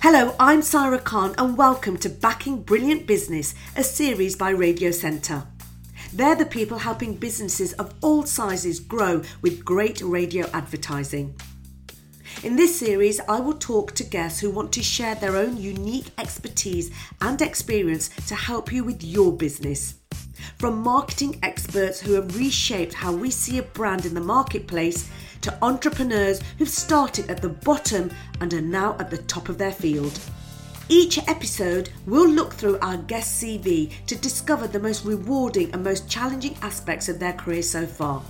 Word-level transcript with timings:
Hello, 0.00 0.36
I'm 0.38 0.60
Saira 0.60 1.02
Khan, 1.02 1.34
and 1.38 1.58
welcome 1.58 1.96
to 1.98 2.08
Backing 2.08 2.62
Brilliant 2.62 3.04
Business, 3.04 3.52
a 3.74 3.82
series 3.82 4.36
by 4.36 4.50
Radio 4.50 4.92
Centre. 4.92 5.42
They're 6.12 6.36
the 6.36 6.46
people 6.46 6.78
helping 6.78 7.16
businesses 7.16 7.72
of 7.72 7.92
all 8.00 8.22
sizes 8.22 8.78
grow 8.78 9.22
with 9.42 9.64
great 9.64 10.00
radio 10.00 10.48
advertising. 10.52 11.34
In 12.44 12.54
this 12.54 12.78
series, 12.78 13.18
I 13.28 13.40
will 13.40 13.54
talk 13.54 13.92
to 13.96 14.04
guests 14.04 14.38
who 14.38 14.50
want 14.50 14.72
to 14.74 14.84
share 14.84 15.16
their 15.16 15.36
own 15.36 15.56
unique 15.56 16.12
expertise 16.16 16.92
and 17.20 17.42
experience 17.42 18.08
to 18.28 18.36
help 18.36 18.70
you 18.70 18.84
with 18.84 19.02
your 19.02 19.32
business. 19.32 19.96
From 20.58 20.82
marketing 20.82 21.38
experts 21.42 22.00
who 22.00 22.14
have 22.14 22.36
reshaped 22.36 22.94
how 22.94 23.12
we 23.12 23.30
see 23.30 23.58
a 23.58 23.62
brand 23.62 24.06
in 24.06 24.14
the 24.14 24.20
marketplace 24.20 25.08
to 25.42 25.58
entrepreneurs 25.62 26.40
who've 26.58 26.68
started 26.68 27.30
at 27.30 27.42
the 27.42 27.48
bottom 27.48 28.10
and 28.40 28.52
are 28.54 28.60
now 28.60 28.96
at 28.98 29.10
the 29.10 29.18
top 29.18 29.48
of 29.48 29.58
their 29.58 29.72
field. 29.72 30.18
Each 30.90 31.18
episode, 31.28 31.90
we'll 32.06 32.30
look 32.30 32.54
through 32.54 32.78
our 32.80 32.96
guest 32.96 33.42
CV 33.42 33.92
to 34.06 34.16
discover 34.16 34.66
the 34.66 34.80
most 34.80 35.04
rewarding 35.04 35.70
and 35.72 35.84
most 35.84 36.08
challenging 36.08 36.56
aspects 36.62 37.10
of 37.10 37.18
their 37.18 37.34
career 37.34 37.62
so 37.62 37.86
far. 37.86 38.22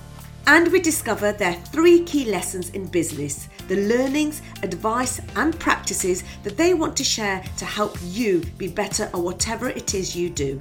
And 0.49 0.73
we 0.73 0.81
discover 0.81 1.31
their 1.31 1.53
three 1.53 2.03
key 2.05 2.25
lessons 2.25 2.71
in 2.71 2.87
business 2.87 3.49
the 3.69 3.87
learnings, 3.87 4.41
advice, 4.63 5.21
and 5.37 5.59
practices 5.61 6.25
that 6.43 6.57
they 6.57 6.73
want 6.73 6.97
to 6.97 7.05
share 7.05 7.45
to 7.59 7.67
help 7.67 7.99
you 8.03 8.41
be 8.57 8.67
better 8.67 9.05
at 9.05 9.15
whatever 9.15 9.69
it 9.69 9.95
is 9.95 10.17
you 10.17 10.31
do. 10.31 10.59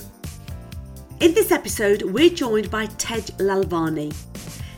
In 1.19 1.33
this 1.33 1.51
episode, 1.51 2.03
we're 2.03 2.29
joined 2.29 2.69
by 2.69 2.85
Tej 2.85 3.21
Lalvani. 3.39 4.13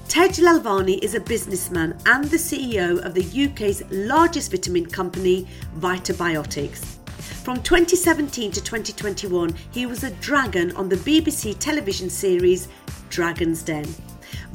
Tej 0.07 0.41
Lalvani 0.41 0.98
is 0.99 1.13
a 1.13 1.20
businessman 1.20 1.99
and 2.05 2.23
the 2.23 2.38
CEO 2.38 2.98
of 3.05 3.13
the 3.13 3.45
UK's 3.45 3.84
largest 3.91 4.49
vitamin 4.49 4.85
company, 4.85 5.45
Vitabiotics. 5.79 6.95
From 7.43 7.62
2017 7.62 8.53
to 8.53 8.63
2021, 8.63 9.54
he 9.71 9.85
was 9.85 10.05
a 10.05 10.12
dragon 10.12 10.73
on 10.77 10.87
the 10.87 10.96
BBC 10.96 11.59
television 11.59 12.09
series 12.09 12.70
Dragon's 13.09 13.62
Den. 13.62 13.84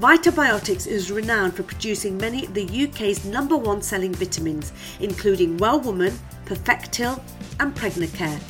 Vitabiotics 0.01 0.87
is 0.87 1.13
renowned 1.13 1.53
for 1.53 1.65
producing 1.65 2.17
many 2.17 2.47
of 2.47 2.55
the 2.55 2.89
UK's 2.89 3.27
number 3.27 3.59
one 3.59 3.83
selling 3.83 4.15
vitamins, 4.15 4.73
including 5.01 5.59
Well 5.59 5.81
Woman, 5.81 6.19
Perfectil, 6.47 7.21
and 7.61 7.75
Pregnacare. 7.75 8.41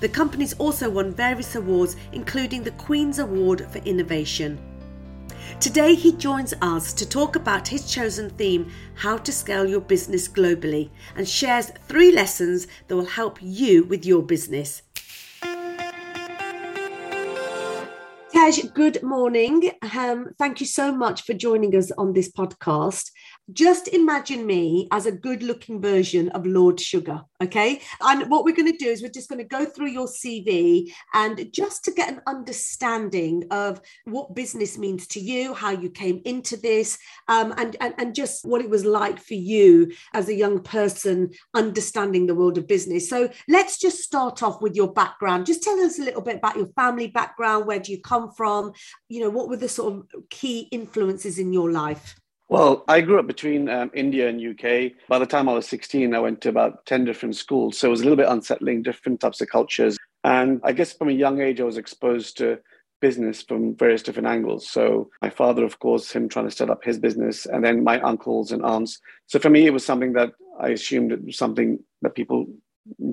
The 0.00 0.08
company's 0.08 0.54
also 0.54 0.90
won 0.90 1.12
various 1.12 1.54
awards, 1.54 1.96
including 2.12 2.62
the 2.62 2.72
Queen's 2.72 3.18
Award 3.18 3.66
for 3.70 3.78
Innovation. 3.78 4.58
Today, 5.60 5.94
he 5.94 6.12
joins 6.12 6.52
us 6.60 6.92
to 6.92 7.08
talk 7.08 7.36
about 7.36 7.68
his 7.68 7.90
chosen 7.90 8.28
theme, 8.30 8.70
how 8.96 9.16
to 9.18 9.32
scale 9.32 9.66
your 9.66 9.80
business 9.80 10.28
globally, 10.28 10.90
and 11.16 11.28
shares 11.28 11.70
three 11.86 12.12
lessons 12.12 12.66
that 12.88 12.96
will 12.96 13.06
help 13.06 13.38
you 13.40 13.84
with 13.84 14.04
your 14.04 14.22
business. 14.22 14.82
Tej, 18.44 18.68
good 18.74 19.02
morning. 19.02 19.70
Um, 19.96 20.34
thank 20.38 20.60
you 20.60 20.66
so 20.66 20.92
much 20.92 21.22
for 21.22 21.32
joining 21.32 21.74
us 21.74 21.90
on 21.92 22.12
this 22.12 22.30
podcast 22.30 23.08
just 23.52 23.88
imagine 23.88 24.46
me 24.46 24.88
as 24.90 25.04
a 25.04 25.12
good 25.12 25.42
looking 25.42 25.80
version 25.80 26.30
of 26.30 26.46
Lord 26.46 26.80
Sugar. 26.80 27.22
Okay. 27.42 27.80
And 28.00 28.30
what 28.30 28.44
we're 28.44 28.54
going 28.54 28.72
to 28.72 28.78
do 28.78 28.88
is 28.88 29.02
we're 29.02 29.10
just 29.10 29.28
going 29.28 29.40
to 29.40 29.44
go 29.44 29.66
through 29.66 29.90
your 29.90 30.06
CV 30.06 30.90
and 31.12 31.52
just 31.52 31.84
to 31.84 31.92
get 31.92 32.08
an 32.08 32.22
understanding 32.26 33.44
of 33.50 33.82
what 34.04 34.34
business 34.34 34.78
means 34.78 35.06
to 35.08 35.20
you, 35.20 35.52
how 35.52 35.70
you 35.70 35.90
came 35.90 36.22
into 36.24 36.56
this, 36.56 36.98
um, 37.28 37.52
and, 37.58 37.76
and, 37.80 37.94
and 37.98 38.14
just 38.14 38.46
what 38.46 38.62
it 38.62 38.70
was 38.70 38.86
like 38.86 39.20
for 39.20 39.34
you 39.34 39.92
as 40.14 40.28
a 40.28 40.34
young 40.34 40.62
person 40.62 41.30
understanding 41.52 42.26
the 42.26 42.34
world 42.34 42.56
of 42.56 42.66
business. 42.66 43.10
So 43.10 43.28
let's 43.46 43.78
just 43.78 43.98
start 43.98 44.42
off 44.42 44.62
with 44.62 44.74
your 44.74 44.92
background. 44.92 45.44
Just 45.44 45.62
tell 45.62 45.78
us 45.80 45.98
a 45.98 46.02
little 46.02 46.22
bit 46.22 46.36
about 46.36 46.56
your 46.56 46.68
family 46.68 47.08
background. 47.08 47.66
Where 47.66 47.78
do 47.78 47.92
you 47.92 48.00
come 48.00 48.32
from? 48.36 48.72
You 49.08 49.20
know, 49.20 49.30
what 49.30 49.48
were 49.48 49.56
the 49.56 49.68
sort 49.68 49.94
of 49.94 50.28
key 50.30 50.68
influences 50.70 51.38
in 51.38 51.52
your 51.52 51.70
life? 51.70 52.16
Well, 52.48 52.84
I 52.88 53.00
grew 53.00 53.18
up 53.18 53.26
between 53.26 53.68
um, 53.68 53.90
India 53.94 54.28
and 54.28 54.40
UK. 54.40 54.92
By 55.08 55.18
the 55.18 55.26
time 55.26 55.48
I 55.48 55.54
was 55.54 55.66
16, 55.66 56.14
I 56.14 56.18
went 56.18 56.40
to 56.42 56.50
about 56.50 56.84
10 56.86 57.04
different 57.04 57.36
schools. 57.36 57.78
So 57.78 57.88
it 57.88 57.90
was 57.90 58.02
a 58.02 58.04
little 58.04 58.18
bit 58.18 58.28
unsettling, 58.28 58.82
different 58.82 59.20
types 59.20 59.40
of 59.40 59.48
cultures. 59.48 59.96
And 60.24 60.60
I 60.62 60.72
guess 60.72 60.92
from 60.92 61.08
a 61.08 61.12
young 61.12 61.40
age, 61.40 61.60
I 61.60 61.64
was 61.64 61.78
exposed 61.78 62.36
to 62.38 62.58
business 63.00 63.42
from 63.42 63.76
various 63.76 64.02
different 64.02 64.28
angles. 64.28 64.68
So 64.68 65.10
my 65.20 65.30
father, 65.30 65.64
of 65.64 65.78
course, 65.78 66.10
him 66.10 66.28
trying 66.28 66.48
to 66.48 66.56
set 66.56 66.70
up 66.70 66.84
his 66.84 66.98
business, 66.98 67.44
and 67.44 67.64
then 67.64 67.84
my 67.84 68.00
uncles 68.00 68.52
and 68.52 68.64
aunts. 68.64 69.00
So 69.26 69.38
for 69.38 69.50
me, 69.50 69.66
it 69.66 69.72
was 69.72 69.84
something 69.84 70.14
that 70.14 70.32
I 70.58 70.68
assumed 70.68 71.12
it 71.12 71.24
was 71.24 71.36
something 71.36 71.78
that 72.02 72.14
people 72.14 72.46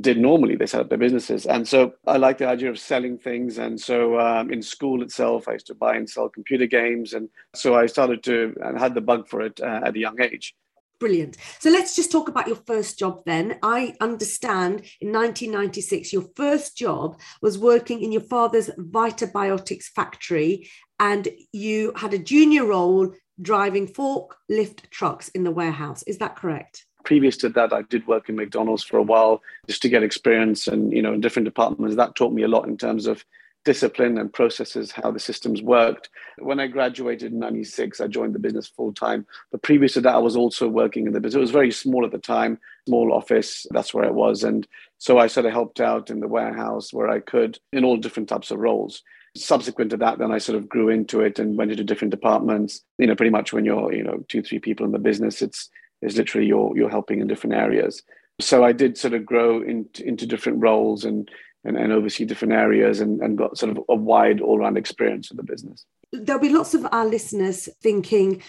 did 0.02 0.18
normally. 0.18 0.56
They 0.56 0.66
set 0.66 0.82
up 0.82 0.90
their 0.90 0.98
businesses. 0.98 1.46
And 1.46 1.68
so 1.68 1.94
I 2.06 2.18
like 2.18 2.38
the 2.38 2.48
idea 2.48 2.70
of 2.70 2.80
selling 2.80 3.18
things. 3.18 3.58
And 3.58 3.80
so 3.80 4.20
um, 4.20 4.52
in 4.52 4.62
school 4.62 5.02
itself, 5.02 5.48
I 5.48 5.54
used 5.54 5.68
to 5.68 5.76
buy 5.76 5.96
and 5.96 6.10
sell 6.10 6.30
computer 6.30 6.66
games. 6.66 7.14
And 7.14 7.30
so 7.56 7.76
I 7.76 7.86
started 7.86 8.24
to 8.24 8.56
and 8.62 8.78
had 8.78 8.94
the 8.94 9.02
bug 9.02 9.28
for 9.28 9.42
it 9.42 9.60
uh, 9.62 9.82
at 9.86 9.96
a 9.96 10.00
young 10.00 10.22
age. 10.22 10.56
Brilliant. 11.00 11.38
So 11.58 11.72
let's 11.72 11.96
just 11.96 12.12
talk 12.12 12.30
about 12.30 12.46
your 12.46 12.60
first 12.68 13.00
job 13.00 13.24
then. 13.26 13.58
I 13.64 13.96
understand 14.00 14.86
in 15.00 15.12
1996, 15.12 16.14
your 16.14 16.26
first 16.36 16.78
job 16.78 17.20
was 17.42 17.58
working 17.58 18.04
in 18.04 18.12
your 18.12 18.22
father's 18.22 18.70
Vitabiotics 18.78 19.86
factory, 19.86 20.70
and 21.00 21.28
you 21.52 21.92
had 21.96 22.14
a 22.14 22.20
junior 22.20 22.66
role 22.66 23.16
driving 23.42 23.88
forklift 23.88 24.92
trucks 24.92 25.30
in 25.30 25.44
the 25.44 25.50
warehouse. 25.50 26.04
Is 26.04 26.20
that 26.20 26.36
correct? 26.36 26.86
Previous 27.04 27.38
to 27.38 27.50
that, 27.50 27.74
I 27.74 27.84
did 27.84 28.08
work 28.08 28.30
in 28.30 28.36
McDonald's 28.36 28.84
for 28.84 28.98
a 28.98 29.04
while 29.04 29.42
just 29.68 29.82
to 29.84 29.90
get 29.90 30.04
experience 30.04 30.68
and, 30.68 30.92
you 30.92 31.02
know, 31.02 31.14
in 31.14 31.22
different 31.22 31.46
departments. 31.46 31.96
That 31.96 32.16
taught 32.16 32.34
me 32.34 32.44
a 32.44 32.48
lot 32.48 32.68
in 32.68 32.78
terms 32.78 33.08
of 33.08 33.26
discipline 33.64 34.18
and 34.18 34.34
processes, 34.34 34.92
how 34.92 35.12
the 35.12 35.20
systems 35.20 35.62
worked. 35.62 36.10
When 36.40 36.60
I 36.60 36.68
graduated 36.68 37.32
in 37.32 37.40
96, 37.40 38.02
I 38.02 38.08
joined 38.08 38.34
the 38.34 38.40
business 38.40 38.68
full 38.68 38.94
time. 38.94 39.26
But 39.52 39.62
previous 39.62 39.94
to 39.94 40.02
that, 40.02 40.16
I 40.16 40.20
was 40.20 40.36
also 40.36 40.68
working 40.68 41.06
in 41.06 41.14
the 41.14 41.20
business. 41.20 41.38
It 41.38 41.42
was 41.42 41.52
very 41.52 41.72
small 41.72 42.06
at 42.06 42.12
the 42.12 42.18
time, 42.18 42.60
small 42.88 43.14
office. 43.14 43.68
That's 43.72 43.94
where 43.94 44.06
it 44.06 44.14
was. 44.14 44.44
And 44.44 44.68
so 44.98 45.20
I 45.20 45.28
sort 45.28 45.46
of 45.46 45.52
helped 45.52 45.80
out 45.80 46.10
in 46.10 46.20
the 46.20 46.28
warehouse 46.28 46.92
where 46.92 47.10
I 47.10 47.20
could 47.20 47.60
in 47.72 47.86
all 47.86 47.98
different 47.98 48.30
types 48.30 48.52
of 48.52 48.60
roles. 48.60 49.04
Subsequent 49.36 49.92
to 49.92 49.98
that, 49.98 50.18
then 50.18 50.32
I 50.32 50.40
sort 50.40 50.58
of 50.58 50.68
grew 50.68 50.90
into 50.90 51.22
it 51.22 51.40
and 51.40 51.58
went 51.58 51.72
into 51.72 51.84
different 51.84 52.12
departments. 52.12 52.82
You 52.98 53.08
know, 53.08 53.16
pretty 53.16 53.30
much 53.30 53.54
when 53.54 53.64
you're, 53.64 53.94
you 53.94 54.04
know, 54.04 54.26
two, 54.28 54.42
three 54.42 54.60
people 54.60 54.86
in 54.86 54.92
the 54.92 55.00
business, 55.00 55.42
it's 55.42 55.70
is 56.02 56.18
literally 56.18 56.48
you're 56.48 56.76
you're 56.76 56.90
helping 56.90 57.22
in 57.22 57.28
different 57.28 57.56
areas. 57.56 58.04
So 58.40 58.64
I 58.64 58.72
did 58.72 58.98
sort 58.98 59.14
of 59.14 59.26
grow 59.26 59.62
into 59.62 60.06
into 60.08 60.26
different 60.26 60.60
roles 60.62 61.06
and 61.06 61.30
and, 61.64 61.78
and 61.78 61.92
oversee 61.92 62.26
different 62.26 62.54
areas 62.54 63.00
and, 63.00 63.22
and 63.22 63.38
got 63.38 63.58
sort 63.58 63.72
of 63.72 63.84
a 63.88 63.96
wide 63.96 64.42
all 64.42 64.58
round 64.58 64.78
experience 64.78 65.30
of 65.32 65.38
the 65.38 65.44
business. 65.44 65.86
There'll 66.12 66.42
be 66.42 66.50
lots 66.50 66.74
of 66.74 66.88
our 66.92 67.06
listeners 67.06 67.70
thinking, 67.82 68.42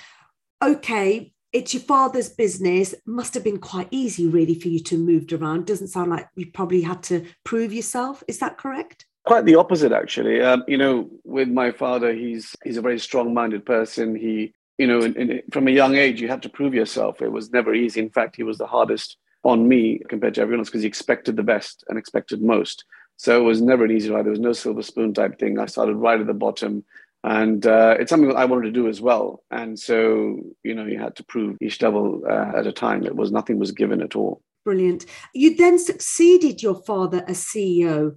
okay, 0.62 1.32
it's 1.52 1.74
your 1.74 1.82
father's 1.82 2.30
business. 2.30 2.94
Must 3.06 3.34
have 3.34 3.44
been 3.44 3.58
quite 3.58 3.88
easy, 3.91 4.26
really, 4.26 4.54
for 4.54 4.68
you 4.68 4.80
to 4.84 4.96
move 4.96 5.26
around. 5.32 5.66
Doesn't 5.66 5.88
sound 5.88 6.10
like 6.10 6.28
you 6.34 6.50
probably 6.50 6.82
had 6.82 7.02
to 7.04 7.26
prove 7.44 7.72
yourself. 7.72 8.24
Is 8.26 8.38
that 8.38 8.58
correct? 8.58 9.06
Quite 9.26 9.44
the 9.44 9.54
opposite, 9.56 9.92
actually. 9.92 10.41
Um, 10.41 10.64
you 10.66 10.78
know, 10.78 11.10
with 11.24 11.48
my 11.48 11.70
father, 11.70 12.12
he's 12.12 12.56
he's 12.64 12.78
a 12.78 12.82
very 12.82 12.98
strong-minded 12.98 13.64
person. 13.64 14.16
He 14.16 14.54
you 14.82 14.88
know, 14.88 15.03
in, 15.03 15.15
in, 15.15 15.43
from 15.53 15.69
a 15.69 15.70
young 15.70 15.94
age, 15.94 16.20
you 16.20 16.26
had 16.26 16.43
to 16.43 16.48
prove 16.48 16.75
yourself. 16.75 17.22
It 17.22 17.31
was 17.31 17.53
never 17.53 17.72
easy. 17.72 18.00
In 18.00 18.10
fact, 18.10 18.34
he 18.34 18.43
was 18.43 18.59
the 18.59 18.66
hardest 18.66 19.16
on 19.44 19.69
me 19.69 20.00
compared 20.09 20.34
to 20.34 20.41
everyone 20.41 20.59
else 20.59 20.70
because 20.70 20.82
he 20.82 20.88
expected 20.88 21.37
the 21.37 21.44
best 21.44 21.84
and 21.88 21.97
expected 21.97 22.43
most. 22.43 22.84
So 23.16 23.41
it 23.41 23.44
was 23.44 23.62
never 23.62 23.84
an 23.84 23.92
easy 23.92 24.10
ride. 24.10 24.25
There 24.25 24.31
was 24.31 24.41
no 24.41 24.53
silver 24.53 24.82
spoon 24.82 25.15
type 25.15 25.38
thing. 25.38 25.60
I 25.60 25.66
started 25.66 25.94
right 25.94 26.21
at 26.21 26.26
the 26.26 26.34
bottom. 26.34 26.84
And 27.22 27.65
uh, 27.65 27.94
it's 28.00 28.10
something 28.10 28.28
that 28.28 28.37
I 28.37 28.47
wanted 28.47 28.65
to 28.65 28.72
do 28.72 28.88
as 28.88 29.00
well. 29.00 29.44
And 29.53 29.78
so, 29.78 30.41
you 30.65 30.75
know, 30.75 30.87
you 30.87 30.98
had 30.98 31.15
to 31.15 31.25
prove 31.25 31.59
each 31.60 31.81
level 31.81 32.22
uh, 32.28 32.59
at 32.59 32.66
a 32.66 32.72
time. 32.72 33.06
It 33.06 33.15
was 33.15 33.31
nothing 33.31 33.60
was 33.60 33.71
given 33.71 34.03
at 34.03 34.16
all. 34.16 34.42
Brilliant. 34.65 35.06
You 35.32 35.54
then 35.54 35.78
succeeded 35.78 36.60
your 36.60 36.83
father 36.83 37.24
as 37.28 37.39
CEO. 37.39 38.16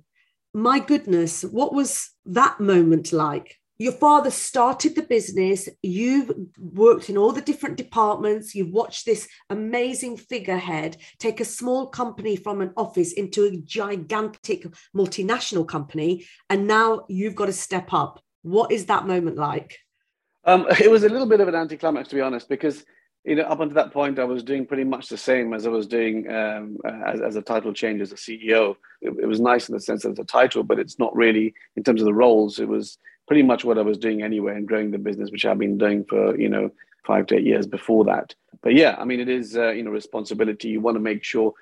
My 0.55 0.79
goodness, 0.79 1.43
what 1.43 1.75
was 1.75 2.09
that 2.25 2.59
moment 2.59 3.13
like? 3.13 3.59
Your 3.77 3.91
father 3.91 4.31
started 4.31 4.95
the 4.95 5.01
business. 5.01 5.67
You've 5.81 6.31
worked 6.57 7.09
in 7.09 7.17
all 7.17 7.31
the 7.31 7.41
different 7.41 7.77
departments. 7.77 8.55
You've 8.55 8.71
watched 8.71 9.05
this 9.05 9.27
amazing 9.49 10.17
figurehead 10.17 10.97
take 11.19 11.39
a 11.39 11.45
small 11.45 11.87
company 11.87 12.35
from 12.35 12.61
an 12.61 12.71
office 12.77 13.11
into 13.13 13.45
a 13.45 13.57
gigantic 13.57 14.65
multinational 14.95 15.67
company 15.67 16.25
and 16.49 16.67
now 16.67 17.05
you've 17.09 17.35
got 17.35 17.47
to 17.47 17.53
step 17.53 17.93
up. 17.93 18.23
What 18.43 18.71
is 18.71 18.85
that 18.85 19.07
moment 19.07 19.37
like? 19.37 19.79
Um, 20.45 20.67
it 20.79 20.89
was 20.89 21.03
a 21.03 21.09
little 21.09 21.27
bit 21.27 21.41
of 21.41 21.47
an 21.47 21.55
anticlimax 21.55 22.09
to 22.09 22.15
be 22.15 22.21
honest 22.21 22.47
because 22.47 22.85
you 23.25 23.35
know 23.35 23.43
up 23.43 23.59
until 23.59 23.75
that 23.75 23.91
point 23.91 24.19
i 24.19 24.23
was 24.23 24.43
doing 24.43 24.67
pretty 24.67 24.83
much 24.83 25.07
the 25.07 25.17
same 25.17 25.51
as 25.53 25.65
i 25.65 25.69
was 25.69 25.87
doing 25.87 26.29
um, 26.31 26.77
as, 27.07 27.21
as, 27.21 27.35
a 27.35 27.41
title 27.41 27.73
change 27.73 27.99
as 27.99 28.11
a 28.11 28.15
ceo 28.15 28.75
it, 29.01 29.11
it 29.19 29.25
was 29.25 29.39
nice 29.39 29.67
in 29.67 29.73
the 29.73 29.81
sense 29.81 30.05
of 30.05 30.15
the 30.15 30.23
title 30.23 30.61
but 30.61 30.77
it's 30.77 30.99
not 30.99 31.15
really 31.15 31.51
in 31.75 31.81
terms 31.81 32.01
of 32.01 32.05
the 32.05 32.13
roles 32.13 32.59
it 32.59 32.67
was 32.67 32.99
pretty 33.27 33.43
much 33.43 33.65
what 33.65 33.77
I 33.77 33.81
was 33.81 33.97
doing 33.97 34.21
anyway 34.21 34.55
and 34.55 34.67
growing 34.67 34.91
the 34.91 34.97
business, 34.97 35.31
which 35.31 35.45
I've 35.45 35.59
been 35.59 35.77
doing 35.77 36.05
for, 36.05 36.39
you 36.39 36.49
know, 36.49 36.71
five 37.05 37.27
to 37.27 37.35
eight 37.35 37.45
years 37.45 37.67
before 37.67 38.03
that. 38.05 38.35
But 38.61 38.73
yeah, 38.73 38.95
I 38.97 39.05
mean, 39.05 39.19
it 39.19 39.29
is, 39.29 39.55
uh, 39.55 39.71
you 39.71 39.83
know, 39.83 39.91
responsibility. 39.91 40.69
You 40.69 40.81
want 40.81 40.95
to 40.95 41.01
make 41.01 41.23
sure 41.23 41.53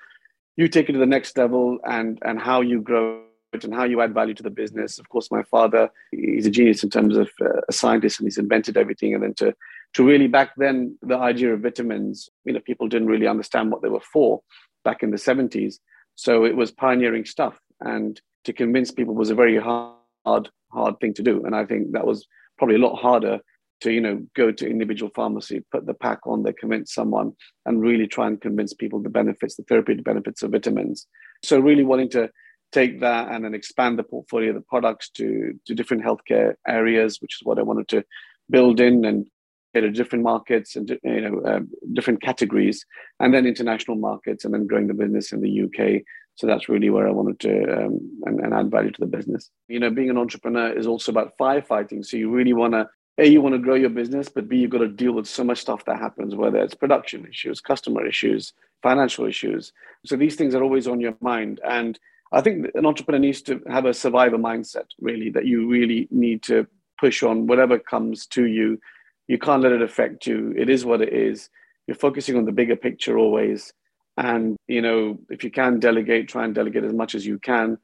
you 0.56 0.68
take 0.68 0.88
it 0.88 0.92
to 0.92 0.98
the 0.98 1.06
next 1.06 1.36
level 1.36 1.78
and 1.84 2.18
and 2.22 2.38
how 2.38 2.60
you 2.60 2.80
grow 2.80 3.22
it 3.52 3.64
and 3.64 3.74
how 3.74 3.84
you 3.84 4.00
add 4.00 4.14
value 4.14 4.34
to 4.34 4.42
the 4.42 4.50
business. 4.50 4.98
Of 4.98 5.08
course, 5.08 5.30
my 5.30 5.42
father, 5.42 5.90
he's 6.10 6.46
a 6.46 6.50
genius 6.50 6.82
in 6.82 6.90
terms 6.90 7.16
of 7.16 7.30
uh, 7.40 7.60
a 7.68 7.72
scientist 7.72 8.20
and 8.20 8.26
he's 8.26 8.38
invented 8.38 8.76
everything. 8.76 9.14
And 9.14 9.22
then 9.22 9.34
to 9.34 9.54
to 9.94 10.04
really 10.04 10.26
back 10.26 10.52
then 10.56 10.98
the 11.02 11.16
idea 11.16 11.54
of 11.54 11.60
vitamins, 11.60 12.28
you 12.44 12.52
know, 12.52 12.60
people 12.60 12.88
didn't 12.88 13.08
really 13.08 13.26
understand 13.26 13.70
what 13.70 13.82
they 13.82 13.88
were 13.88 14.00
for 14.00 14.42
back 14.84 15.02
in 15.02 15.10
the 15.10 15.16
70s. 15.16 15.76
So 16.16 16.44
it 16.44 16.56
was 16.56 16.70
pioneering 16.70 17.24
stuff. 17.24 17.58
And 17.80 18.20
to 18.44 18.52
convince 18.52 18.90
people 18.90 19.14
was 19.14 19.30
a 19.30 19.34
very 19.34 19.58
hard, 19.58 19.96
hard 20.24 20.50
hard 20.72 20.98
thing 21.00 21.14
to 21.14 21.22
do. 21.22 21.44
And 21.44 21.54
I 21.54 21.64
think 21.64 21.92
that 21.92 22.06
was 22.06 22.26
probably 22.58 22.76
a 22.76 22.86
lot 22.86 22.96
harder 22.96 23.40
to 23.80 23.92
you 23.92 24.00
know 24.00 24.22
go 24.34 24.50
to 24.50 24.68
individual 24.68 25.10
pharmacy 25.14 25.62
put 25.70 25.86
the 25.86 25.94
pack 25.94 26.20
on 26.26 26.42
there 26.42 26.52
convince 26.52 26.94
someone 26.94 27.32
and 27.66 27.82
really 27.82 28.06
try 28.06 28.26
and 28.26 28.40
convince 28.40 28.72
people 28.72 29.00
the 29.00 29.08
benefits 29.08 29.56
the 29.56 29.62
therapeutic 29.64 30.04
benefits 30.04 30.42
of 30.42 30.52
vitamins 30.52 31.06
so 31.42 31.58
really 31.58 31.84
wanting 31.84 32.08
to 32.08 32.30
take 32.72 33.00
that 33.00 33.30
and 33.30 33.44
then 33.44 33.54
expand 33.54 33.98
the 33.98 34.02
portfolio 34.02 34.50
of 34.50 34.54
the 34.54 34.60
products 34.62 35.10
to 35.10 35.52
to 35.66 35.74
different 35.74 36.02
healthcare 36.02 36.54
areas 36.66 37.18
which 37.20 37.34
is 37.36 37.44
what 37.44 37.58
i 37.58 37.62
wanted 37.62 37.88
to 37.88 38.02
build 38.48 38.80
in 38.80 39.04
and 39.04 39.26
at 39.74 39.92
different 39.92 40.22
markets 40.24 40.76
and 40.76 40.96
you 41.02 41.20
know 41.20 41.40
uh, 41.40 41.60
different 41.92 42.22
categories 42.22 42.86
and 43.20 43.34
then 43.34 43.44
international 43.44 43.96
markets 43.96 44.44
and 44.44 44.54
then 44.54 44.66
growing 44.66 44.86
the 44.86 44.94
business 44.94 45.32
in 45.32 45.40
the 45.40 45.62
uk 45.62 46.00
so 46.36 46.46
that's 46.46 46.68
really 46.68 46.90
where 46.90 47.06
i 47.06 47.10
wanted 47.10 47.38
to 47.40 47.62
um, 47.72 47.98
and, 48.24 48.40
and 48.40 48.54
add 48.54 48.70
value 48.70 48.90
to 48.90 49.00
the 49.00 49.06
business. 49.06 49.50
You 49.68 49.80
know 49.80 49.90
being 49.90 50.10
an 50.10 50.18
entrepreneur 50.18 50.72
is 50.72 50.86
also 50.86 51.12
about 51.12 51.36
firefighting. 51.38 52.04
So 52.04 52.16
you 52.16 52.30
really 52.30 52.52
want 52.52 52.74
to 52.74 52.88
a 53.18 53.26
you 53.26 53.40
want 53.40 53.54
to 53.54 53.60
grow 53.60 53.76
your 53.76 53.90
business 53.90 54.28
but 54.28 54.48
b 54.48 54.56
you've 54.58 54.70
got 54.70 54.78
to 54.78 54.88
deal 54.88 55.12
with 55.12 55.26
so 55.26 55.44
much 55.44 55.58
stuff 55.58 55.84
that 55.84 56.00
happens 56.00 56.34
whether 56.34 56.58
it's 56.58 56.74
production 56.74 57.24
issues 57.26 57.60
customer 57.60 58.04
issues 58.04 58.52
financial 58.84 59.24
issues. 59.24 59.72
So 60.04 60.14
these 60.14 60.36
things 60.36 60.54
are 60.54 60.62
always 60.62 60.86
on 60.86 61.00
your 61.00 61.16
mind. 61.20 61.58
And 61.68 61.98
i 62.32 62.40
think 62.40 62.56
an 62.74 62.86
entrepreneur 62.86 63.20
needs 63.20 63.42
to 63.42 63.60
have 63.76 63.86
a 63.86 63.94
survivor 63.94 64.38
mindset 64.38 64.88
really 65.08 65.30
that 65.30 65.46
you 65.46 65.58
really 65.76 66.08
need 66.10 66.42
to 66.50 66.66
push 67.04 67.22
on 67.22 67.46
whatever 67.48 67.76
comes 67.78 68.26
to 68.36 68.44
you. 68.46 68.78
You 69.26 69.38
can't 69.38 69.62
let 69.62 69.72
it 69.72 69.82
affect 69.82 70.26
you. 70.26 70.38
It 70.56 70.68
is 70.68 70.84
what 70.84 71.00
it 71.00 71.12
is. 71.12 71.48
You're 71.86 72.04
focusing 72.06 72.36
on 72.36 72.44
the 72.44 72.58
bigger 72.60 72.76
picture 72.76 73.16
always 73.18 73.72
and 74.16 74.56
you 74.68 74.80
know 74.80 75.18
if 75.30 75.42
you 75.44 75.50
can 75.50 75.80
delegate 75.80 76.28
try 76.28 76.44
and 76.44 76.54
delegate 76.54 76.84
as 76.84 76.92
much 76.92 77.14
as 77.14 77.26
you 77.26 77.38
can. 77.38 77.78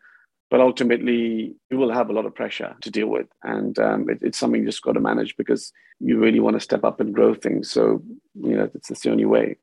But 0.50 0.60
ultimately 0.60 1.54
you 1.70 1.78
will 1.78 1.92
have 1.92 2.10
a 2.10 2.12
lot 2.12 2.26
of 2.26 2.34
pressure 2.34 2.74
to 2.80 2.90
deal 2.90 3.06
with. 3.06 3.28
And 3.44 3.78
um, 3.78 4.10
it, 4.10 4.18
it's 4.20 4.36
something 4.36 4.60
you 4.60 4.66
just 4.66 4.82
got 4.82 4.92
to 4.92 5.00
manage 5.00 5.36
because 5.36 5.72
you 6.00 6.18
really 6.18 6.40
want 6.40 6.56
to 6.56 6.60
step 6.60 6.82
up 6.82 6.98
and 6.98 7.14
grow 7.14 7.34
things. 7.34 7.70
So 7.70 8.02
you 8.34 8.56
know 8.56 8.70
it's, 8.74 8.90
it's 8.90 9.02
the 9.02 9.12
only 9.12 9.26
way. 9.26 9.56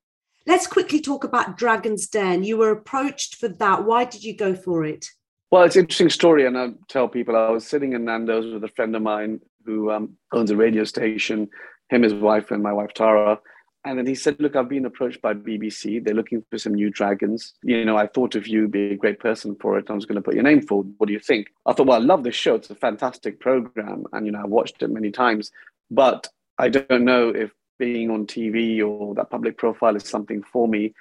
Let's 0.45 0.67
quickly 0.67 1.01
talk 1.01 1.25
about 1.25 1.57
dragon's 1.57 2.07
den. 2.07 2.43
You 2.43 2.57
were 2.57 2.71
approached 2.71 3.35
for 3.35 3.49
that. 3.49 3.85
Why 3.85 4.05
did 4.05 4.23
you 4.23 4.35
go 4.35 4.55
for 4.55 4.85
it? 4.85 5.07
Well 5.51 5.63
it's 5.63 5.75
an 5.75 5.81
interesting 5.81 6.09
story 6.09 6.45
and 6.45 6.57
i 6.57 6.69
tell 6.87 7.07
people. 7.07 7.35
I 7.35 7.49
was 7.49 7.65
sitting 7.65 7.93
in 7.93 8.05
nando's 8.05 8.53
with 8.53 8.63
a 8.63 8.73
friend 8.75 8.95
of 8.95 9.01
mine 9.01 9.39
who 9.65 9.91
um, 9.91 10.17
owns 10.31 10.51
a 10.51 10.55
radio 10.55 10.83
station. 10.85 11.49
Him 11.89 12.03
his 12.03 12.13
wife 12.13 12.51
and 12.51 12.63
my 12.63 12.73
wife 12.73 12.93
tara 12.93 13.39
and 13.87 13.97
then 13.97 14.05
he 14.05 14.15
said, 14.15 14.35
Look, 14.39 14.57
I've 14.57 14.67
been 14.67 14.85
approached 14.85 15.21
by 15.21 15.33
BBC. 15.33 16.03
They're 16.03 16.13
looking 16.13 16.43
for 16.49 16.57
some 16.57 16.73
new 16.73 16.89
dragons. 16.89 17.53
You 17.63 17.85
know, 17.85 17.95
I 17.95 18.07
thought 18.07 18.35
of 18.35 18.45
you 18.45 18.67
be 18.67 18.91
a 18.91 18.97
great 18.97 19.19
person 19.19 19.55
for 19.61 19.77
it. 19.77 19.89
I 19.89 19.93
was 19.93 20.05
going 20.05 20.17
to 20.17 20.21
put 20.21 20.33
your 20.33 20.43
name 20.43 20.61
forward. 20.61 20.93
What 20.97 21.07
do 21.07 21.13
you 21.13 21.19
think? 21.19 21.47
I 21.65 21.71
thought, 21.71 21.87
Well, 21.87 22.01
I 22.01 22.03
love 22.03 22.23
this 22.23 22.35
show. 22.35 22.55
It's 22.55 22.69
a 22.69 22.75
fantastic 22.75 23.39
program. 23.39 24.03
And, 24.11 24.25
you 24.25 24.33
know, 24.33 24.41
I've 24.43 24.49
watched 24.49 24.83
it 24.83 24.89
many 24.89 25.09
times. 25.09 25.51
But 25.89 26.27
I 26.57 26.67
don't 26.67 27.05
know 27.05 27.29
if 27.29 27.51
being 27.79 28.11
on 28.11 28.27
TV 28.27 28.85
or 28.85 29.15
that 29.15 29.29
public 29.29 29.57
profile 29.57 29.95
is 29.95 30.03
something 30.03 30.43
for 30.43 30.67
me. 30.67 30.93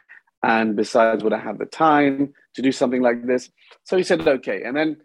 And 0.44 0.76
besides, 0.76 1.24
would 1.24 1.32
I 1.32 1.40
have 1.40 1.58
the 1.58 1.66
time 1.66 2.34
to 2.54 2.62
do 2.62 2.70
something 2.70 3.02
like 3.02 3.26
this? 3.26 3.50
So 3.82 3.96
he 3.96 4.04
said, 4.04 4.26
Okay. 4.28 4.62
And 4.62 4.76
then 4.76 4.98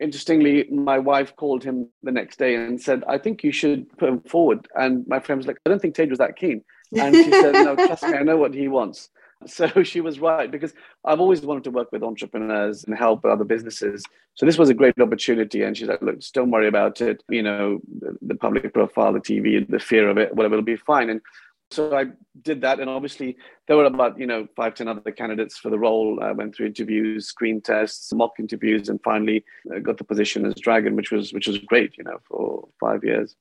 interestingly, 0.00 0.64
my 0.70 0.98
wife 0.98 1.36
called 1.36 1.62
him 1.62 1.90
the 2.02 2.12
next 2.12 2.38
day 2.38 2.54
and 2.54 2.80
said, 2.80 3.04
I 3.06 3.18
think 3.18 3.44
you 3.44 3.52
should 3.52 3.94
put 3.98 4.08
him 4.08 4.20
forward. 4.20 4.66
And 4.74 5.06
my 5.06 5.20
friend 5.20 5.38
was 5.38 5.46
like, 5.46 5.58
I 5.66 5.68
don't 5.68 5.82
think 5.82 5.94
Tej 5.94 6.06
was 6.06 6.18
that 6.18 6.36
keen. 6.36 6.64
And 6.96 7.14
she 7.14 7.30
said, 7.30 7.52
No, 7.52 7.74
trust 7.74 8.04
me, 8.04 8.14
I 8.14 8.22
know 8.22 8.36
what 8.36 8.54
he 8.54 8.68
wants. 8.68 9.10
So 9.46 9.66
she 9.82 10.00
was 10.00 10.18
right 10.18 10.50
because 10.50 10.72
I've 11.04 11.20
always 11.20 11.42
wanted 11.42 11.64
to 11.64 11.70
work 11.70 11.92
with 11.92 12.02
entrepreneurs 12.02 12.84
and 12.84 12.96
help 12.96 13.24
other 13.24 13.44
businesses. 13.44 14.04
So 14.34 14.46
this 14.46 14.58
was 14.58 14.70
a 14.70 14.74
great 14.74 14.98
opportunity. 15.00 15.62
And 15.62 15.76
she's 15.76 15.88
like, 15.88 16.02
Look, 16.02 16.20
just 16.20 16.34
don't 16.34 16.50
worry 16.50 16.68
about 16.68 17.00
it. 17.00 17.22
You 17.28 17.42
know, 17.42 17.80
the, 18.00 18.16
the 18.22 18.34
public 18.34 18.72
profile, 18.72 19.12
the 19.12 19.20
TV, 19.20 19.68
the 19.68 19.78
fear 19.78 20.08
of 20.08 20.18
it, 20.18 20.34
whatever, 20.34 20.54
it'll 20.54 20.64
be 20.64 20.76
fine. 20.76 21.10
And 21.10 21.20
so 21.70 21.96
I 21.96 22.06
did 22.42 22.60
that, 22.60 22.78
and 22.78 22.88
obviously 22.88 23.36
there 23.66 23.76
were 23.76 23.86
about 23.86 24.18
you 24.18 24.26
know 24.26 24.46
five 24.54 24.74
ten 24.74 24.86
other 24.86 25.10
candidates 25.10 25.58
for 25.58 25.68
the 25.70 25.78
role. 25.78 26.22
I 26.22 26.30
went 26.32 26.54
through 26.54 26.66
interviews, 26.66 27.26
screen 27.26 27.60
tests, 27.60 28.12
mock 28.12 28.34
interviews, 28.38 28.88
and 28.88 29.02
finally 29.02 29.44
uh, 29.74 29.80
got 29.80 29.98
the 29.98 30.04
position 30.04 30.46
as 30.46 30.54
Dragon, 30.54 30.94
which 30.94 31.10
was 31.10 31.32
which 31.32 31.48
was 31.48 31.58
great, 31.58 31.98
you 31.98 32.04
know, 32.04 32.18
for 32.28 32.68
five 32.78 33.02
years. 33.02 33.34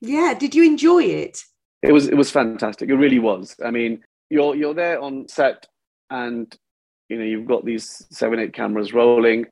Yeah, 0.00 0.34
did 0.38 0.54
you 0.54 0.64
enjoy 0.64 1.02
it? 1.04 1.44
It 1.82 1.92
was 1.92 2.08
it 2.08 2.16
was 2.16 2.30
fantastic. 2.30 2.88
It 2.88 2.96
really 2.96 3.18
was. 3.18 3.56
I 3.64 3.70
mean, 3.70 4.02
you're 4.30 4.54
you're 4.54 4.74
there 4.74 5.00
on 5.00 5.28
set, 5.28 5.66
and 6.10 6.54
you 7.08 7.18
know 7.18 7.24
you've 7.24 7.46
got 7.46 7.64
these 7.64 8.06
seven 8.10 8.38
eight 8.40 8.52
cameras 8.52 8.92
rolling, 8.92 9.46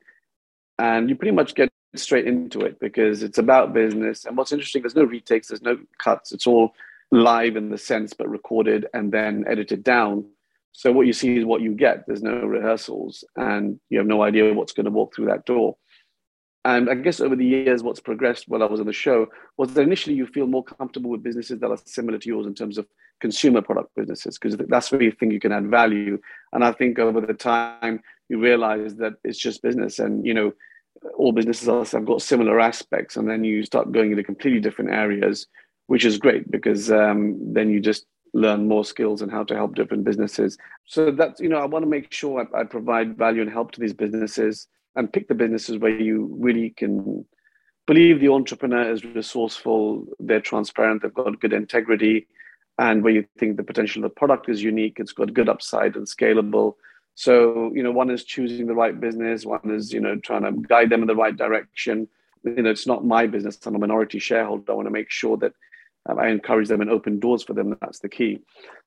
and 0.77 1.09
you 1.09 1.15
pretty 1.15 1.35
much 1.35 1.55
get 1.55 1.69
straight 1.95 2.27
into 2.27 2.61
it 2.61 2.79
because 2.79 3.23
it's 3.23 3.37
about 3.37 3.73
business. 3.73 4.25
And 4.25 4.37
what's 4.37 4.51
interesting, 4.51 4.81
there's 4.81 4.95
no 4.95 5.03
retakes, 5.03 5.47
there's 5.47 5.61
no 5.61 5.77
cuts. 5.97 6.31
It's 6.31 6.47
all 6.47 6.73
live 7.11 7.55
in 7.55 7.69
the 7.69 7.77
sense, 7.77 8.13
but 8.13 8.29
recorded 8.29 8.87
and 8.93 9.11
then 9.11 9.45
edited 9.47 9.83
down. 9.83 10.25
So 10.73 10.91
what 10.91 11.07
you 11.07 11.13
see 11.13 11.37
is 11.37 11.45
what 11.45 11.61
you 11.61 11.73
get. 11.73 12.05
There's 12.05 12.21
no 12.21 12.41
rehearsals, 12.41 13.23
and 13.35 13.79
you 13.89 13.97
have 13.97 14.07
no 14.07 14.21
idea 14.21 14.53
what's 14.53 14.73
going 14.73 14.85
to 14.85 14.91
walk 14.91 15.15
through 15.15 15.27
that 15.27 15.45
door. 15.45 15.77
And 16.65 16.89
I 16.89 16.95
guess 16.95 17.21
over 17.21 17.35
the 17.35 17.45
years, 17.45 17.81
what's 17.81 18.01
progressed 18.01 18.45
while 18.47 18.61
I 18.61 18.65
was 18.65 18.79
on 18.79 18.87
the 18.87 18.93
show 18.93 19.27
was 19.55 19.73
that 19.73 19.81
initially 19.81 20.15
you 20.15 20.27
feel 20.27 20.47
more 20.47 20.63
comfortable 20.63 21.11
with 21.11 21.23
businesses 21.23 21.59
that 21.59 21.71
are 21.71 21.77
similar 21.85 22.17
to 22.17 22.27
yours 22.27 22.45
in 22.45 22.55
terms 22.55 22.77
of 22.77 22.85
consumer 23.21 23.61
product 23.61 23.95
businesses, 23.95 24.37
because 24.37 24.57
that's 24.67 24.91
where 24.91 25.01
you 25.01 25.11
think 25.11 25.31
you 25.31 25.39
can 25.39 25.53
add 25.53 25.67
value. 25.67 26.19
And 26.51 26.63
I 26.63 26.73
think 26.73 26.99
over 26.99 27.21
the 27.21 27.33
time, 27.33 28.01
you 28.27 28.39
realize 28.39 28.95
that 28.95 29.13
it's 29.23 29.37
just 29.37 29.61
business. 29.61 29.99
And, 29.99 30.25
you 30.25 30.33
know, 30.33 30.51
all 31.17 31.31
businesses 31.31 31.91
have 31.91 32.05
got 32.05 32.21
similar 32.21 32.59
aspects. 32.59 33.15
And 33.15 33.29
then 33.29 33.43
you 33.43 33.63
start 33.63 33.91
going 33.91 34.11
into 34.11 34.23
completely 34.23 34.59
different 34.59 34.91
areas, 34.91 35.47
which 35.85 36.03
is 36.03 36.17
great 36.17 36.51
because 36.51 36.91
um, 36.91 37.37
then 37.53 37.69
you 37.69 37.79
just 37.79 38.05
learn 38.33 38.67
more 38.67 38.83
skills 38.83 39.21
and 39.21 39.31
how 39.31 39.43
to 39.45 39.55
help 39.55 39.75
different 39.75 40.03
businesses. 40.03 40.57
So 40.85 41.11
that's, 41.11 41.39
you 41.39 41.47
know, 41.47 41.59
I 41.59 41.65
want 41.65 41.83
to 41.83 41.89
make 41.89 42.11
sure 42.11 42.45
I, 42.53 42.59
I 42.59 42.63
provide 42.65 43.17
value 43.17 43.41
and 43.41 43.49
help 43.49 43.71
to 43.71 43.79
these 43.79 43.93
businesses 43.93 44.67
and 44.97 45.13
pick 45.13 45.27
the 45.27 45.35
businesses 45.35 45.77
where 45.77 45.97
you 45.97 46.35
really 46.39 46.71
can 46.71 47.25
believe 47.85 48.19
the 48.19 48.27
entrepreneur 48.29 48.91
is 48.91 49.05
resourceful, 49.05 50.05
they're 50.19 50.41
transparent, 50.41 51.01
they've 51.01 51.13
got 51.13 51.39
good 51.39 51.53
integrity, 51.53 52.27
and 52.77 53.03
where 53.03 53.13
you 53.13 53.25
think 53.39 53.55
the 53.55 53.63
potential 53.63 54.03
of 54.03 54.11
the 54.11 54.15
product 54.15 54.49
is 54.49 54.61
unique, 54.61 54.97
it's 54.99 55.13
got 55.13 55.33
good 55.33 55.47
upside 55.47 55.95
and 55.95 56.05
scalable. 56.05 56.73
So, 57.15 57.71
you 57.73 57.81
know, 57.81 57.91
one 57.91 58.09
is 58.09 58.23
choosing 58.25 58.67
the 58.67 58.75
right 58.75 58.99
business, 58.99 59.45
one 59.45 59.71
is, 59.71 59.93
you 59.93 60.01
know, 60.01 60.17
trying 60.17 60.43
to 60.43 60.51
guide 60.51 60.89
them 60.89 61.01
in 61.01 61.07
the 61.07 61.15
right 61.15 61.35
direction. 61.35 62.07
You 62.43 62.61
know, 62.61 62.69
it's 62.69 62.85
not 62.85 63.05
my 63.05 63.25
business. 63.25 63.57
I'm 63.65 63.75
a 63.75 63.79
minority 63.79 64.19
shareholder. 64.19 64.71
I 64.71 64.75
want 64.75 64.87
to 64.87 64.91
make 64.91 65.09
sure 65.09 65.37
that 65.37 65.53
um, 66.07 66.19
I 66.19 66.27
encourage 66.27 66.67
them 66.67 66.81
and 66.81 66.91
open 66.91 67.19
doors 67.19 67.43
for 67.43 67.53
them. 67.53 67.75
That's 67.81 67.99
the 67.99 68.09
key. 68.09 68.41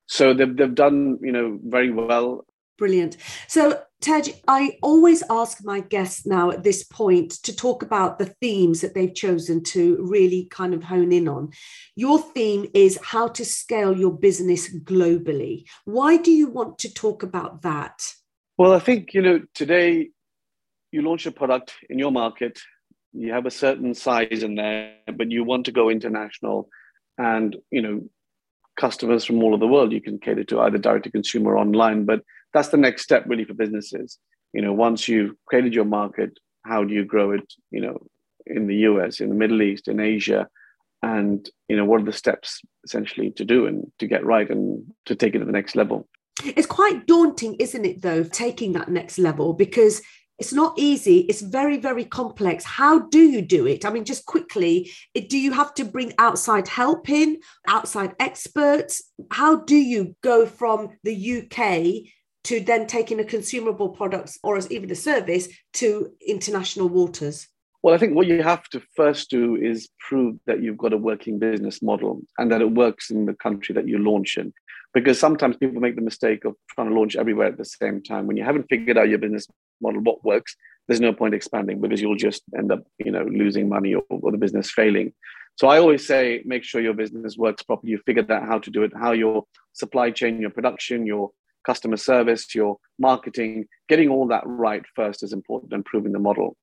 So 0.05 0.33
they've, 0.33 0.55
they've 0.55 0.73
done, 0.73 1.19
you 1.21 1.31
know, 1.31 1.59
very 1.63 1.91
well. 1.91 2.45
Brilliant. 2.81 3.17
So, 3.47 3.79
Tej, 3.99 4.41
I 4.47 4.79
always 4.81 5.21
ask 5.29 5.63
my 5.63 5.81
guests 5.81 6.25
now 6.25 6.49
at 6.49 6.63
this 6.63 6.83
point 6.83 7.29
to 7.43 7.55
talk 7.55 7.83
about 7.83 8.17
the 8.17 8.25
themes 8.41 8.81
that 8.81 8.95
they've 8.95 9.13
chosen 9.13 9.61
to 9.65 10.03
really 10.03 10.47
kind 10.49 10.73
of 10.73 10.85
hone 10.85 11.11
in 11.11 11.27
on. 11.27 11.51
Your 11.95 12.17
theme 12.17 12.65
is 12.73 12.97
how 13.03 13.27
to 13.27 13.45
scale 13.45 13.95
your 13.95 14.11
business 14.11 14.75
globally. 14.79 15.65
Why 15.85 16.17
do 16.17 16.31
you 16.31 16.47
want 16.47 16.79
to 16.79 16.91
talk 16.91 17.21
about 17.21 17.61
that? 17.61 18.01
Well, 18.57 18.73
I 18.73 18.79
think, 18.79 19.13
you 19.13 19.21
know, 19.21 19.41
today 19.53 20.09
you 20.91 21.03
launch 21.03 21.27
a 21.27 21.31
product 21.31 21.75
in 21.87 21.99
your 21.99 22.11
market, 22.11 22.59
you 23.13 23.31
have 23.31 23.45
a 23.45 23.51
certain 23.51 23.93
size 23.93 24.41
in 24.41 24.55
there, 24.55 24.95
but 25.15 25.29
you 25.29 25.43
want 25.43 25.67
to 25.67 25.71
go 25.71 25.91
international 25.91 26.67
and, 27.19 27.55
you 27.69 27.83
know, 27.83 28.09
customers 28.77 29.23
from 29.23 29.43
all 29.43 29.53
over 29.53 29.57
the 29.57 29.67
world 29.67 29.91
you 29.91 30.01
can 30.01 30.17
cater 30.17 30.43
to 30.45 30.61
either 30.61 30.79
direct 30.79 31.03
to 31.03 31.11
consumer 31.11 31.57
online. 31.57 32.05
But 32.05 32.23
that's 32.53 32.69
the 32.69 32.77
next 32.77 33.03
step 33.03 33.23
really 33.27 33.45
for 33.45 33.53
businesses. 33.53 34.17
You 34.53 34.61
know, 34.61 34.73
once 34.73 35.07
you've 35.07 35.33
created 35.45 35.73
your 35.73 35.85
market, 35.85 36.37
how 36.65 36.83
do 36.83 36.93
you 36.93 37.05
grow 37.05 37.31
it? 37.31 37.53
You 37.71 37.81
know, 37.81 38.07
in 38.45 38.67
the 38.67 38.75
US, 38.87 39.19
in 39.19 39.29
the 39.29 39.35
Middle 39.35 39.61
East, 39.61 39.87
in 39.87 39.99
Asia, 39.99 40.47
and 41.01 41.49
you 41.67 41.75
know, 41.75 41.85
what 41.85 42.01
are 42.01 42.05
the 42.05 42.13
steps 42.13 42.61
essentially 42.83 43.31
to 43.31 43.45
do 43.45 43.65
and 43.65 43.91
to 43.99 44.07
get 44.07 44.25
right 44.25 44.49
and 44.49 44.83
to 45.05 45.15
take 45.15 45.35
it 45.35 45.39
to 45.39 45.45
the 45.45 45.51
next 45.51 45.75
level? 45.75 46.07
It's 46.43 46.67
quite 46.67 47.05
daunting, 47.05 47.55
isn't 47.55 47.85
it, 47.85 48.01
though, 48.01 48.23
taking 48.23 48.73
that 48.73 48.89
next 48.89 49.17
level 49.19 49.53
because 49.53 50.01
it's 50.39 50.53
not 50.53 50.73
easy 50.75 51.19
it's 51.29 51.41
very 51.41 51.77
very 51.77 52.03
complex 52.03 52.63
how 52.63 52.97
do 53.09 53.19
you 53.19 53.43
do 53.43 53.67
it 53.67 53.85
i 53.85 53.91
mean 53.91 54.03
just 54.03 54.25
quickly 54.25 54.91
do 55.27 55.37
you 55.37 55.53
have 55.53 55.71
to 55.71 55.85
bring 55.85 56.11
outside 56.17 56.67
help 56.67 57.07
in 57.09 57.37
outside 57.67 58.15
experts 58.19 59.03
how 59.29 59.57
do 59.57 59.75
you 59.75 60.15
go 60.23 60.47
from 60.47 60.89
the 61.03 61.15
uk 61.37 61.59
to 62.45 62.59
then 62.59 62.87
taking 62.87 63.19
a 63.19 63.25
consumable 63.25 63.89
product 63.89 64.37
or 64.43 64.57
as 64.57 64.71
even 64.71 64.89
a 64.91 64.95
service 64.95 65.47
to 65.73 66.11
international 66.25 66.89
waters? 66.89 67.47
Well, 67.83 67.95
I 67.95 67.97
think 67.97 68.15
what 68.15 68.27
you 68.27 68.43
have 68.43 68.69
to 68.69 68.81
first 68.95 69.29
do 69.29 69.55
is 69.55 69.89
prove 69.99 70.37
that 70.45 70.61
you've 70.61 70.77
got 70.77 70.93
a 70.93 70.97
working 70.97 71.39
business 71.39 71.81
model 71.81 72.21
and 72.37 72.51
that 72.51 72.61
it 72.61 72.71
works 72.71 73.09
in 73.09 73.25
the 73.25 73.33
country 73.33 73.73
that 73.73 73.87
you 73.87 73.97
launch 73.97 74.37
in. 74.37 74.53
Because 74.93 75.19
sometimes 75.19 75.57
people 75.57 75.81
make 75.81 75.95
the 75.95 76.01
mistake 76.01 76.45
of 76.45 76.55
trying 76.69 76.89
to 76.89 76.93
launch 76.93 77.15
everywhere 77.15 77.47
at 77.47 77.57
the 77.57 77.65
same 77.65 78.03
time. 78.03 78.27
When 78.27 78.37
you 78.37 78.43
haven't 78.43 78.67
figured 78.69 78.97
out 78.97 79.09
your 79.09 79.19
business 79.19 79.47
model, 79.81 80.01
what 80.01 80.23
works, 80.23 80.55
there's 80.87 80.99
no 80.99 81.13
point 81.13 81.33
expanding 81.33 81.79
because 81.79 82.01
you'll 82.01 82.17
just 82.17 82.43
end 82.57 82.71
up, 82.71 82.83
you 82.97 83.11
know, 83.11 83.23
losing 83.23 83.69
money 83.69 83.95
or, 83.95 84.03
or 84.09 84.31
the 84.31 84.37
business 84.37 84.69
failing. 84.69 85.13
So 85.55 85.67
I 85.67 85.79
always 85.79 86.05
say, 86.05 86.41
make 86.45 86.63
sure 86.63 86.81
your 86.81 86.93
business 86.93 87.37
works 87.37 87.63
properly. 87.63 87.91
You 87.91 87.99
figure 88.05 88.25
out 88.29 88.45
how 88.45 88.59
to 88.59 88.69
do 88.69 88.83
it, 88.83 88.91
how 88.95 89.11
your 89.11 89.45
supply 89.73 90.11
chain, 90.11 90.41
your 90.41 90.49
production, 90.49 91.05
your 91.05 91.31
customer 91.65 91.97
service, 91.97 92.53
your 92.55 92.77
marketing, 92.99 93.65
getting 93.89 94.09
all 94.09 94.27
that 94.27 94.43
right 94.45 94.83
first 94.95 95.23
is 95.23 95.33
important 95.33 95.73
and 95.73 95.85
proving 95.85 96.11
the 96.11 96.19
model. 96.19 96.55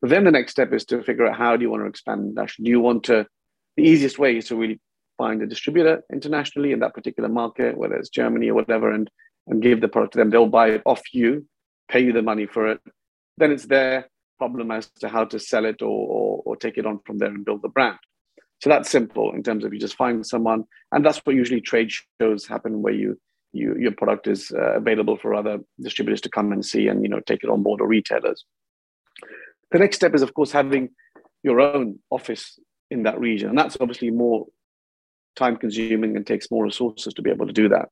But 0.00 0.10
then 0.10 0.24
the 0.24 0.30
next 0.30 0.52
step 0.52 0.72
is 0.72 0.84
to 0.86 1.02
figure 1.02 1.26
out 1.26 1.36
how 1.36 1.56
do 1.56 1.62
you 1.62 1.70
want 1.70 1.82
to 1.82 1.88
expand 1.88 2.20
internationally? 2.20 2.66
Do 2.66 2.70
you 2.70 2.80
want 2.80 3.04
to, 3.04 3.26
the 3.76 3.82
easiest 3.82 4.18
way 4.18 4.36
is 4.36 4.46
to 4.48 4.56
really 4.56 4.80
find 5.16 5.42
a 5.42 5.46
distributor 5.46 6.02
internationally 6.12 6.72
in 6.72 6.80
that 6.80 6.94
particular 6.94 7.28
market, 7.28 7.76
whether 7.76 7.94
it's 7.94 8.10
Germany 8.10 8.50
or 8.50 8.54
whatever, 8.54 8.90
and, 8.90 9.10
and 9.46 9.62
give 9.62 9.80
the 9.80 9.88
product 9.88 10.12
to 10.12 10.18
them. 10.18 10.30
They'll 10.30 10.46
buy 10.46 10.70
it 10.70 10.82
off 10.84 11.02
you, 11.12 11.46
pay 11.88 12.00
you 12.00 12.12
the 12.12 12.22
money 12.22 12.46
for 12.46 12.68
it. 12.68 12.80
Then 13.38 13.52
it's 13.52 13.66
their 13.66 14.08
problem 14.38 14.70
as 14.70 14.90
to 15.00 15.08
how 15.08 15.24
to 15.24 15.38
sell 15.38 15.64
it 15.64 15.80
or, 15.80 15.88
or, 15.88 16.42
or 16.44 16.56
take 16.56 16.76
it 16.76 16.86
on 16.86 17.00
from 17.06 17.18
there 17.18 17.30
and 17.30 17.44
build 17.44 17.62
the 17.62 17.68
brand. 17.68 17.98
So 18.60 18.70
that's 18.70 18.90
simple 18.90 19.32
in 19.32 19.42
terms 19.42 19.64
of 19.64 19.72
you 19.72 19.80
just 19.80 19.96
find 19.96 20.26
someone, 20.26 20.64
and 20.92 21.04
that's 21.04 21.18
what 21.18 21.36
usually 21.36 21.60
trade 21.60 21.90
shows 22.20 22.46
happen 22.46 22.82
where 22.82 22.92
you 22.92 23.18
you, 23.56 23.76
your 23.78 23.92
product 23.92 24.26
is 24.26 24.52
uh, 24.52 24.76
available 24.76 25.16
for 25.16 25.34
other 25.34 25.58
distributors 25.80 26.20
to 26.22 26.28
come 26.28 26.52
and 26.52 26.64
see 26.64 26.88
and 26.88 27.02
you 27.02 27.08
know 27.08 27.20
take 27.20 27.42
it 27.42 27.50
on 27.50 27.62
board 27.62 27.80
or 27.80 27.88
retailers. 27.88 28.44
The 29.72 29.78
next 29.78 29.96
step 29.96 30.14
is, 30.14 30.22
of 30.22 30.34
course, 30.34 30.52
having 30.52 30.90
your 31.42 31.60
own 31.60 31.98
office 32.10 32.58
in 32.90 33.02
that 33.02 33.18
region, 33.18 33.48
and 33.48 33.58
that's 33.58 33.76
obviously 33.80 34.10
more 34.10 34.46
time 35.34 35.56
consuming 35.56 36.16
and 36.16 36.26
takes 36.26 36.50
more 36.50 36.64
resources 36.64 37.12
to 37.14 37.22
be 37.22 37.30
able 37.30 37.46
to 37.46 37.52
do 37.52 37.68
that 37.68 37.88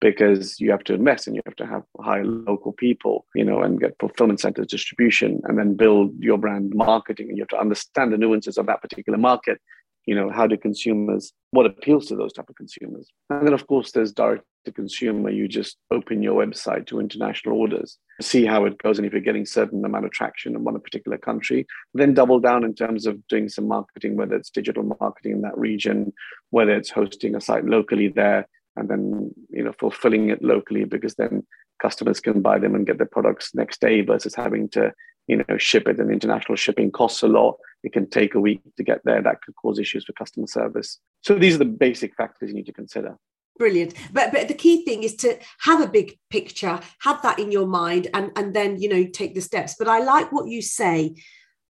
because 0.00 0.58
you 0.58 0.70
have 0.70 0.82
to 0.82 0.94
invest 0.94 1.28
and 1.28 1.36
you 1.36 1.42
have 1.46 1.54
to 1.54 1.66
have 1.66 1.82
hire 2.00 2.24
local 2.24 2.72
people, 2.72 3.24
you 3.36 3.44
know, 3.44 3.62
and 3.62 3.80
get 3.80 3.94
fulfillment 4.00 4.40
centers, 4.40 4.66
distribution, 4.66 5.40
and 5.44 5.56
then 5.56 5.74
build 5.74 6.12
your 6.18 6.36
brand 6.36 6.72
marketing. 6.74 7.28
And 7.28 7.38
you 7.38 7.42
have 7.42 7.56
to 7.56 7.60
understand 7.60 8.12
the 8.12 8.18
nuances 8.18 8.58
of 8.58 8.66
that 8.66 8.82
particular 8.82 9.16
market 9.16 9.60
you 10.06 10.14
know 10.14 10.30
how 10.30 10.46
do 10.46 10.56
consumers 10.56 11.32
what 11.50 11.66
appeals 11.66 12.06
to 12.06 12.16
those 12.16 12.32
type 12.32 12.48
of 12.48 12.56
consumers? 12.56 13.08
And 13.30 13.46
then 13.46 13.54
of 13.54 13.66
course 13.66 13.92
there's 13.92 14.12
direct 14.12 14.44
to 14.64 14.72
consumer. 14.72 15.30
You 15.30 15.48
just 15.48 15.76
open 15.90 16.22
your 16.22 16.44
website 16.44 16.86
to 16.86 17.00
international 17.00 17.58
orders 17.58 17.98
see 18.20 18.44
how 18.44 18.64
it 18.64 18.78
goes 18.78 18.98
and 18.98 19.06
if 19.06 19.12
you're 19.12 19.20
getting 19.20 19.46
certain 19.46 19.84
amount 19.84 20.04
of 20.04 20.10
traction 20.12 20.54
in 20.54 20.62
one 20.62 20.78
particular 20.80 21.18
country 21.18 21.66
then 21.94 22.14
double 22.14 22.38
down 22.38 22.62
in 22.62 22.74
terms 22.74 23.06
of 23.06 23.26
doing 23.26 23.48
some 23.48 23.66
marketing 23.66 24.16
whether 24.16 24.36
it's 24.36 24.50
digital 24.50 24.84
marketing 25.00 25.32
in 25.32 25.40
that 25.40 25.56
region 25.58 26.12
whether 26.50 26.72
it's 26.72 26.90
hosting 26.90 27.34
a 27.34 27.40
site 27.40 27.64
locally 27.64 28.08
there 28.08 28.46
and 28.76 28.88
then 28.88 29.30
you 29.50 29.62
know 29.64 29.72
fulfilling 29.72 30.30
it 30.30 30.42
locally 30.42 30.84
because 30.84 31.14
then 31.16 31.44
customers 31.80 32.20
can 32.20 32.40
buy 32.40 32.58
them 32.58 32.74
and 32.74 32.86
get 32.86 32.98
their 32.98 33.06
products 33.06 33.54
next 33.54 33.80
day 33.80 34.00
versus 34.02 34.34
having 34.34 34.68
to 34.68 34.92
you 35.26 35.44
know 35.48 35.58
ship 35.58 35.88
it. 35.88 35.98
And 35.98 36.10
international 36.10 36.56
shipping 36.56 36.90
costs 36.90 37.22
a 37.22 37.28
lot 37.28 37.56
it 37.82 37.92
can 37.92 38.08
take 38.08 38.34
a 38.34 38.40
week 38.40 38.60
to 38.76 38.82
get 38.82 39.00
there. 39.04 39.22
That 39.22 39.42
could 39.42 39.56
cause 39.56 39.78
issues 39.78 40.04
for 40.04 40.12
customer 40.12 40.46
service. 40.46 40.98
So 41.22 41.34
these 41.34 41.54
are 41.54 41.58
the 41.58 41.64
basic 41.64 42.14
factors 42.14 42.50
you 42.50 42.54
need 42.54 42.66
to 42.66 42.72
consider. 42.72 43.16
Brilliant. 43.58 43.94
But 44.12 44.32
but 44.32 44.48
the 44.48 44.54
key 44.54 44.84
thing 44.84 45.02
is 45.02 45.14
to 45.16 45.38
have 45.60 45.80
a 45.80 45.86
big 45.86 46.18
picture 46.30 46.80
have 47.00 47.20
that 47.22 47.38
in 47.38 47.52
your 47.52 47.66
mind 47.66 48.08
and 48.14 48.30
and 48.36 48.54
then 48.54 48.80
you 48.80 48.88
know 48.88 49.04
take 49.04 49.34
the 49.34 49.40
steps. 49.40 49.76
But 49.78 49.88
i 49.88 50.00
like 50.00 50.32
what 50.32 50.48
you 50.48 50.62
say. 50.62 51.14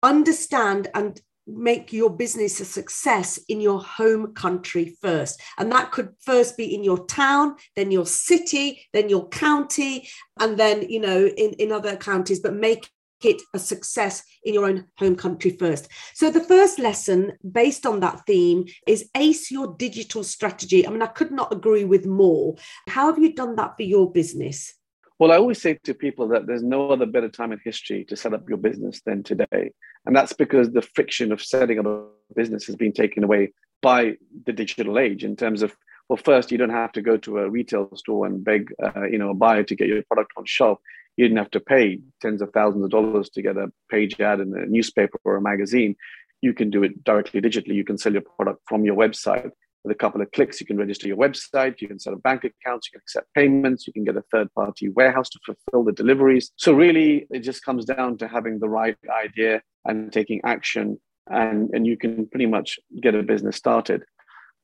Understand 0.02 0.88
and 0.94 1.20
make 1.46 1.92
your 1.92 2.10
business 2.10 2.60
a 2.60 2.64
success 2.64 3.38
in 3.48 3.60
your 3.60 3.80
home 3.80 4.32
country 4.34 4.96
first. 5.02 5.40
And 5.58 5.72
that 5.72 5.90
could 5.90 6.10
first 6.20 6.56
be 6.56 6.72
in 6.72 6.84
your 6.84 7.04
town, 7.06 7.56
then 7.74 7.90
your 7.90 8.06
city, 8.06 8.86
then 8.92 9.08
your 9.08 9.28
county, 9.28 10.08
and 10.38 10.56
then, 10.56 10.88
you 10.88 11.00
know, 11.00 11.26
in, 11.26 11.50
in 11.54 11.72
other 11.72 11.96
counties, 11.96 12.40
but 12.40 12.54
make 12.54 12.88
it 13.24 13.42
a 13.54 13.58
success 13.58 14.22
in 14.44 14.54
your 14.54 14.66
own 14.66 14.86
home 14.98 15.16
country 15.16 15.50
first. 15.50 15.88
So, 16.14 16.30
the 16.30 16.40
first 16.40 16.78
lesson 16.78 17.32
based 17.50 17.86
on 17.86 18.00
that 18.00 18.26
theme 18.26 18.66
is 18.86 19.08
ace 19.16 19.50
your 19.50 19.74
digital 19.78 20.24
strategy. 20.24 20.86
I 20.86 20.90
mean, 20.90 21.02
I 21.02 21.06
could 21.06 21.32
not 21.32 21.52
agree 21.52 21.84
with 21.84 22.06
more. 22.06 22.56
How 22.88 23.06
have 23.06 23.18
you 23.18 23.34
done 23.34 23.56
that 23.56 23.76
for 23.76 23.82
your 23.82 24.10
business? 24.10 24.74
Well, 25.18 25.30
I 25.30 25.36
always 25.36 25.62
say 25.62 25.78
to 25.84 25.94
people 25.94 26.26
that 26.28 26.46
there's 26.46 26.64
no 26.64 26.90
other 26.90 27.06
better 27.06 27.28
time 27.28 27.52
in 27.52 27.60
history 27.64 28.04
to 28.06 28.16
set 28.16 28.34
up 28.34 28.48
your 28.48 28.58
business 28.58 29.02
than 29.06 29.22
today. 29.22 29.72
And 30.04 30.16
that's 30.16 30.32
because 30.32 30.72
the 30.72 30.82
friction 30.82 31.30
of 31.30 31.40
setting 31.40 31.78
up 31.78 31.86
a 31.86 32.04
business 32.34 32.66
has 32.66 32.74
been 32.74 32.92
taken 32.92 33.22
away 33.22 33.52
by 33.82 34.16
the 34.46 34.52
digital 34.52 34.98
age 34.98 35.24
in 35.24 35.36
terms 35.36 35.62
of 35.62 35.76
well 36.08 36.16
first 36.16 36.50
you 36.50 36.58
don't 36.58 36.70
have 36.70 36.92
to 36.92 37.02
go 37.02 37.16
to 37.16 37.38
a 37.38 37.50
retail 37.50 37.88
store 37.94 38.26
and 38.26 38.44
beg 38.44 38.72
uh, 38.82 39.04
you 39.04 39.18
know 39.18 39.30
a 39.30 39.34
buyer 39.34 39.62
to 39.64 39.74
get 39.74 39.88
your 39.88 40.02
product 40.04 40.32
on 40.36 40.44
shelf 40.46 40.78
you 41.16 41.24
didn't 41.26 41.38
have 41.38 41.50
to 41.50 41.60
pay 41.60 42.00
tens 42.20 42.42
of 42.42 42.50
thousands 42.52 42.84
of 42.84 42.90
dollars 42.90 43.28
to 43.30 43.42
get 43.42 43.56
a 43.56 43.70
page 43.90 44.20
ad 44.20 44.40
in 44.40 44.54
a 44.56 44.66
newspaper 44.66 45.18
or 45.24 45.36
a 45.36 45.42
magazine. 45.42 45.96
You 46.40 46.54
can 46.54 46.70
do 46.70 46.82
it 46.82 47.04
directly 47.04 47.40
digitally. 47.40 47.74
You 47.74 47.84
can 47.84 47.98
sell 47.98 48.12
your 48.12 48.22
product 48.22 48.60
from 48.66 48.84
your 48.84 48.96
website. 48.96 49.50
With 49.84 49.92
a 49.92 49.98
couple 49.98 50.22
of 50.22 50.30
clicks, 50.30 50.60
you 50.60 50.66
can 50.66 50.76
register 50.76 51.08
your 51.08 51.16
website, 51.16 51.80
you 51.80 51.88
can 51.88 51.98
set 51.98 52.12
up 52.12 52.22
bank 52.22 52.44
accounts, 52.44 52.86
you 52.86 52.92
can 52.92 53.00
accept 53.00 53.26
payments, 53.34 53.84
you 53.84 53.92
can 53.92 54.04
get 54.04 54.16
a 54.16 54.22
third 54.30 54.52
party 54.54 54.88
warehouse 54.90 55.28
to 55.30 55.40
fulfill 55.44 55.82
the 55.82 55.90
deliveries. 55.90 56.52
So, 56.54 56.72
really, 56.72 57.26
it 57.30 57.40
just 57.40 57.64
comes 57.64 57.84
down 57.84 58.16
to 58.18 58.28
having 58.28 58.60
the 58.60 58.68
right 58.68 58.96
idea 59.10 59.60
and 59.84 60.12
taking 60.12 60.40
action, 60.44 61.00
and, 61.28 61.68
and 61.72 61.84
you 61.84 61.96
can 61.96 62.28
pretty 62.28 62.46
much 62.46 62.78
get 63.00 63.16
a 63.16 63.24
business 63.24 63.56
started. 63.56 64.04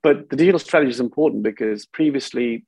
But 0.04 0.30
the 0.30 0.36
digital 0.36 0.60
strategy 0.60 0.90
is 0.90 1.00
important 1.00 1.42
because 1.42 1.84
previously, 1.86 2.64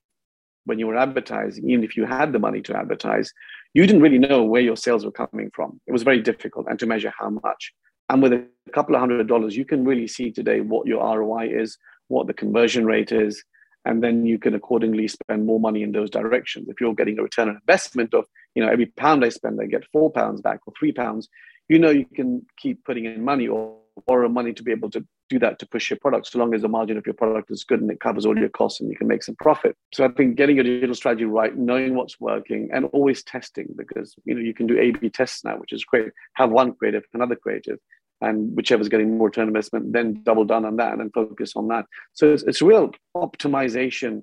when 0.71 0.79
you 0.79 0.87
were 0.87 0.97
advertising, 0.97 1.69
even 1.69 1.83
if 1.83 1.97
you 1.97 2.07
had 2.07 2.33
the 2.33 2.39
money 2.39 2.63
to 2.63 2.77
advertise, 2.77 3.33
you 3.75 3.85
didn't 3.85 4.03
really 4.03 4.21
know 4.21 4.45
where 4.45 4.63
your 4.63 4.77
sales 4.77 5.05
were 5.05 5.11
coming 5.11 5.51
from. 5.53 5.81
It 5.89 5.93
was 5.93 6.05
very 6.05 6.23
difficult 6.23 6.67
and 6.71 6.79
to 6.79 6.87
measure 6.87 7.13
how 7.19 7.31
much. 7.31 7.73
And 8.09 8.23
with 8.23 8.33
a 8.33 8.47
couple 8.73 8.95
of 8.95 9.01
hundred 9.01 9.27
dollars, 9.27 9.57
you 9.57 9.65
can 9.65 9.85
really 9.85 10.07
see 10.07 10.31
today 10.31 10.61
what 10.61 10.87
your 10.87 11.01
ROI 11.03 11.49
is, 11.63 11.77
what 12.07 12.29
the 12.29 12.35
conversion 12.35 12.87
rate 12.87 13.11
is, 13.11 13.43
and 13.85 14.01
then 14.01 14.25
you 14.25 14.39
can 14.39 14.55
accordingly 14.55 15.09
spend 15.09 15.45
more 15.45 15.59
money 15.59 15.83
in 15.83 15.91
those 15.91 16.09
directions. 16.09 16.69
If 16.69 16.81
you're 16.81 16.95
getting 16.95 17.19
a 17.19 17.23
return 17.25 17.49
on 17.49 17.57
investment 17.57 18.15
of, 18.15 18.27
you 18.55 18.65
know, 18.65 18.71
every 18.71 18.87
pound 18.87 19.25
I 19.25 19.31
spend, 19.31 19.59
I 19.61 19.67
get 19.67 19.91
four 19.93 20.13
pounds 20.13 20.41
back 20.41 20.61
or 20.67 20.73
three 20.79 20.93
pounds, 20.93 21.29
you 21.69 21.81
know 21.81 21.91
you 21.91 22.07
can 22.15 22.47
keep 22.57 22.85
putting 22.85 23.07
in 23.07 23.25
money 23.25 23.49
or 23.49 23.77
borrow 24.07 24.29
money 24.29 24.53
to 24.53 24.63
be 24.63 24.71
able 24.71 24.91
to 24.91 25.05
do 25.31 25.39
that 25.39 25.59
to 25.61 25.67
push 25.67 25.89
your 25.89 25.99
product 25.99 26.27
so 26.27 26.39
long 26.39 26.53
as 26.55 26.63
the 26.63 26.69
margin 26.69 26.99
of 26.99 27.07
your 27.07 27.15
product 27.15 27.51
is 27.51 27.65
good 27.65 27.81
and 27.81 27.91
it 27.91 28.01
covers 28.01 28.27
all 28.27 28.37
your 28.37 28.49
costs 28.49 28.81
and 28.81 28.91
you 28.91 28.97
can 28.97 29.07
make 29.07 29.23
some 29.23 29.37
profit. 29.37 29.77
So 29.95 30.05
i 30.05 30.09
think 30.09 30.37
getting 30.37 30.57
your 30.57 30.65
digital 30.65 30.95
strategy 30.95 31.25
right 31.25 31.57
knowing 31.57 31.95
what's 31.95 32.21
working 32.21 32.69
and 32.73 32.85
always 32.87 33.23
testing 33.23 33.69
because 33.77 34.15
you 34.25 34.35
know 34.35 34.41
you 34.41 34.53
can 34.53 34.67
do 34.67 34.79
a 34.79 34.91
b 34.91 35.09
tests 35.09 35.45
now 35.45 35.57
which 35.57 35.73
is 35.73 35.85
great. 35.85 36.09
Have 36.35 36.51
one 36.51 36.75
creative 36.75 37.05
another 37.15 37.37
creative 37.37 37.79
and 38.21 38.55
whichever's 38.55 38.91
getting 38.91 39.17
more 39.17 39.29
return 39.29 39.49
investment 39.49 39.93
then 39.93 40.23
double 40.25 40.45
down 40.45 40.65
on 40.65 40.77
that 40.77 40.93
and 40.93 41.01
then 41.01 41.11
focus 41.11 41.53
on 41.57 41.69
that. 41.69 41.87
So 42.13 42.33
it's, 42.33 42.43
it's 42.43 42.61
real 42.61 42.91
optimization 43.17 44.23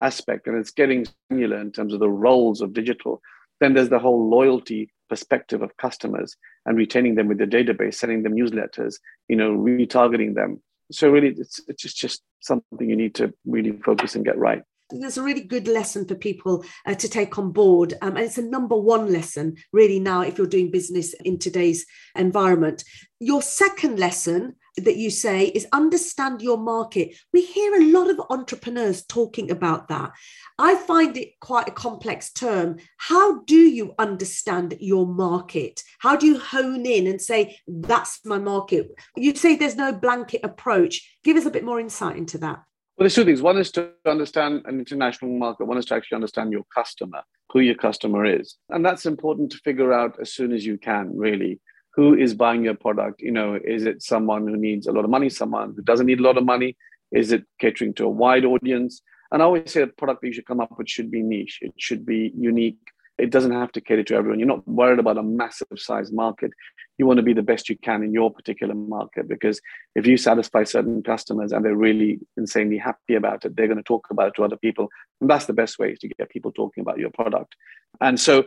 aspect 0.00 0.46
and 0.46 0.56
it's 0.56 0.70
getting 0.70 1.06
granular 1.28 1.60
in 1.60 1.72
terms 1.72 1.92
of 1.92 2.00
the 2.00 2.10
roles 2.10 2.60
of 2.60 2.72
digital. 2.72 3.20
Then 3.60 3.74
there's 3.74 3.90
the 3.90 3.98
whole 3.98 4.28
loyalty 4.28 4.90
perspective 5.12 5.60
of 5.60 5.76
customers 5.76 6.36
and 6.64 6.78
retaining 6.78 7.16
them 7.16 7.28
with 7.28 7.36
the 7.36 7.52
database, 7.58 7.96
sending 7.96 8.22
them 8.22 8.34
newsletters, 8.34 8.94
you 9.28 9.36
know, 9.36 9.50
retargeting 9.52 10.34
them. 10.34 10.62
So 10.90 11.10
really, 11.10 11.34
it's 11.42 11.60
it's 11.68 11.82
just, 11.82 11.98
just 11.98 12.22
something 12.40 12.88
you 12.88 12.96
need 12.96 13.14
to 13.16 13.34
really 13.44 13.72
focus 13.72 14.14
and 14.16 14.24
get 14.24 14.38
right 14.38 14.62
there's 15.00 15.16
a 15.16 15.22
really 15.22 15.42
good 15.42 15.68
lesson 15.68 16.06
for 16.06 16.14
people 16.14 16.62
uh, 16.84 16.94
to 16.94 17.08
take 17.08 17.38
on 17.38 17.50
board. 17.50 17.94
Um, 18.02 18.16
and 18.16 18.26
it's 18.26 18.36
a 18.36 18.42
number 18.42 18.76
one 18.76 19.10
lesson, 19.10 19.56
really, 19.72 19.98
now 19.98 20.20
if 20.20 20.36
you're 20.36 20.46
doing 20.46 20.70
business 20.70 21.14
in 21.24 21.38
today's 21.38 21.86
environment. 22.14 22.84
Your 23.18 23.40
second 23.40 23.98
lesson 23.98 24.56
that 24.76 24.96
you 24.96 25.10
say 25.10 25.46
is 25.46 25.66
understand 25.72 26.40
your 26.40 26.58
market. 26.58 27.14
We 27.32 27.44
hear 27.44 27.74
a 27.74 27.86
lot 27.86 28.10
of 28.10 28.20
entrepreneurs 28.30 29.04
talking 29.04 29.50
about 29.50 29.88
that. 29.88 30.12
I 30.58 30.76
find 30.76 31.16
it 31.16 31.38
quite 31.40 31.68
a 31.68 31.72
complex 31.72 32.32
term. 32.32 32.76
How 32.96 33.40
do 33.40 33.56
you 33.56 33.94
understand 33.98 34.76
your 34.80 35.06
market? 35.06 35.82
How 35.98 36.16
do 36.16 36.26
you 36.26 36.38
hone 36.38 36.86
in 36.86 37.06
and 37.06 37.20
say, 37.20 37.58
that's 37.66 38.24
my 38.24 38.38
market? 38.38 38.88
You 39.16 39.34
say 39.34 39.56
there's 39.56 39.76
no 39.76 39.92
blanket 39.92 40.40
approach. 40.42 41.18
Give 41.24 41.36
us 41.36 41.46
a 41.46 41.50
bit 41.50 41.64
more 41.64 41.80
insight 41.80 42.16
into 42.16 42.38
that. 42.38 42.62
Well, 42.96 43.04
there's 43.04 43.14
two 43.14 43.24
things. 43.24 43.42
One 43.42 43.58
is 43.58 43.72
to 43.72 43.90
understand 44.06 44.62
an 44.66 44.78
international 44.78 45.36
market. 45.38 45.64
One 45.64 45.78
is 45.78 45.86
to 45.86 45.94
actually 45.94 46.16
understand 46.16 46.52
your 46.52 46.64
customer, 46.74 47.22
who 47.50 47.60
your 47.60 47.74
customer 47.74 48.24
is. 48.24 48.56
And 48.68 48.84
that's 48.84 49.06
important 49.06 49.50
to 49.52 49.58
figure 49.58 49.92
out 49.92 50.20
as 50.20 50.32
soon 50.32 50.52
as 50.52 50.64
you 50.64 50.78
can, 50.78 51.10
really 51.16 51.60
who 51.94 52.14
is 52.14 52.34
buying 52.34 52.64
your 52.64 52.74
product 52.74 53.20
you 53.20 53.30
know 53.30 53.58
is 53.64 53.84
it 53.84 54.02
someone 54.02 54.46
who 54.46 54.56
needs 54.56 54.86
a 54.86 54.92
lot 54.92 55.04
of 55.04 55.10
money 55.10 55.28
someone 55.28 55.72
who 55.76 55.82
doesn't 55.82 56.06
need 56.06 56.20
a 56.20 56.22
lot 56.22 56.38
of 56.38 56.44
money 56.44 56.76
is 57.12 57.32
it 57.32 57.44
catering 57.60 57.92
to 57.94 58.04
a 58.04 58.08
wide 58.08 58.44
audience 58.44 59.02
And 59.32 59.40
I 59.40 59.46
always 59.46 59.72
say 59.72 59.80
the 59.80 59.86
product 59.86 60.20
that 60.20 60.26
you 60.26 60.34
should 60.34 60.46
come 60.46 60.60
up 60.60 60.76
with 60.76 60.88
should 60.88 61.10
be 61.10 61.22
niche. 61.22 61.58
It 61.62 61.72
should 61.78 62.04
be 62.04 62.32
unique. 62.36 62.76
It 63.18 63.30
doesn't 63.30 63.52
have 63.52 63.72
to 63.72 63.80
cater 63.80 64.04
to 64.04 64.14
everyone. 64.14 64.38
You're 64.38 64.48
not 64.48 64.66
worried 64.68 64.98
about 64.98 65.16
a 65.16 65.22
massive 65.22 65.68
size 65.76 66.12
market. 66.12 66.50
You 66.98 67.06
want 67.06 67.16
to 67.16 67.22
be 67.22 67.32
the 67.32 67.42
best 67.42 67.70
you 67.70 67.78
can 67.78 68.02
in 68.02 68.12
your 68.12 68.30
particular 68.30 68.74
market 68.74 69.28
because 69.28 69.60
if 69.94 70.06
you 70.06 70.18
satisfy 70.18 70.64
certain 70.64 71.02
customers 71.02 71.52
and 71.52 71.64
they're 71.64 71.74
really 71.74 72.20
insanely 72.36 72.76
happy 72.76 73.14
about 73.14 73.46
it, 73.46 73.56
they're 73.56 73.68
going 73.68 73.78
to 73.78 73.82
talk 73.82 74.06
about 74.10 74.28
it 74.28 74.34
to 74.36 74.44
other 74.44 74.56
people. 74.56 74.88
And 75.20 75.30
that's 75.30 75.46
the 75.46 75.54
best 75.54 75.78
way 75.78 75.94
to 75.94 76.08
get 76.08 76.28
people 76.30 76.52
talking 76.52 76.82
about 76.82 76.98
your 76.98 77.10
product. 77.10 77.56
And 78.02 78.20
so 78.20 78.44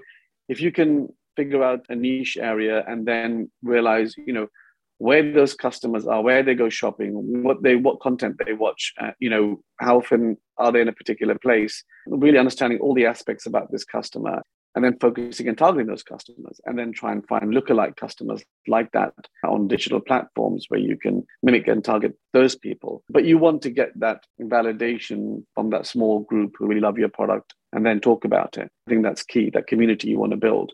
if 0.49 0.61
you 0.61 0.71
can 0.71 1.09
figure 1.35 1.63
out 1.63 1.85
a 1.89 1.95
niche 1.95 2.37
area 2.37 2.83
and 2.87 3.05
then 3.05 3.49
realize, 3.63 4.15
you 4.17 4.33
know, 4.33 4.47
where 4.97 5.31
those 5.33 5.53
customers 5.53 6.07
are, 6.07 6.21
where 6.21 6.43
they 6.43 6.55
go 6.55 6.69
shopping, 6.69 7.43
what 7.43 7.61
they 7.63 7.75
what 7.75 7.99
content 7.99 8.37
they 8.45 8.53
watch, 8.53 8.93
uh, 9.01 9.11
you 9.19 9.29
know, 9.29 9.61
how 9.79 9.97
often 9.97 10.37
are 10.57 10.71
they 10.71 10.81
in 10.81 10.87
a 10.87 10.93
particular 10.93 11.37
place, 11.37 11.83
really 12.07 12.37
understanding 12.37 12.79
all 12.79 12.93
the 12.93 13.05
aspects 13.05 13.45
about 13.45 13.71
this 13.71 13.83
customer, 13.83 14.41
and 14.73 14.83
then 14.83 14.97
focusing 14.99 15.47
and 15.47 15.57
targeting 15.57 15.87
those 15.87 16.03
customers, 16.03 16.61
and 16.65 16.79
then 16.79 16.93
try 16.93 17.11
and 17.11 17.27
find 17.27 17.53
lookalike 17.53 17.97
customers 17.97 18.41
like 18.67 18.89
that 18.93 19.13
on 19.45 19.67
digital 19.67 19.99
platforms 19.99 20.65
where 20.69 20.79
you 20.79 20.97
can 20.97 21.25
mimic 21.43 21.67
and 21.67 21.83
target 21.83 22.13
those 22.31 22.55
people. 22.55 23.03
But 23.09 23.25
you 23.25 23.37
want 23.37 23.61
to 23.63 23.69
get 23.69 23.97
that 23.99 24.23
validation 24.41 25.43
from 25.55 25.71
that 25.71 25.87
small 25.87 26.21
group 26.21 26.55
who 26.57 26.67
really 26.67 26.81
love 26.81 26.97
your 26.97 27.09
product 27.09 27.53
and 27.73 27.85
then 27.85 27.99
talk 27.99 28.23
about 28.23 28.57
it. 28.57 28.69
I 28.87 28.89
think 28.89 29.03
that's 29.03 29.23
key. 29.23 29.49
That 29.49 29.67
community 29.67 30.09
you 30.09 30.19
want 30.19 30.31
to 30.31 30.37
build. 30.37 30.71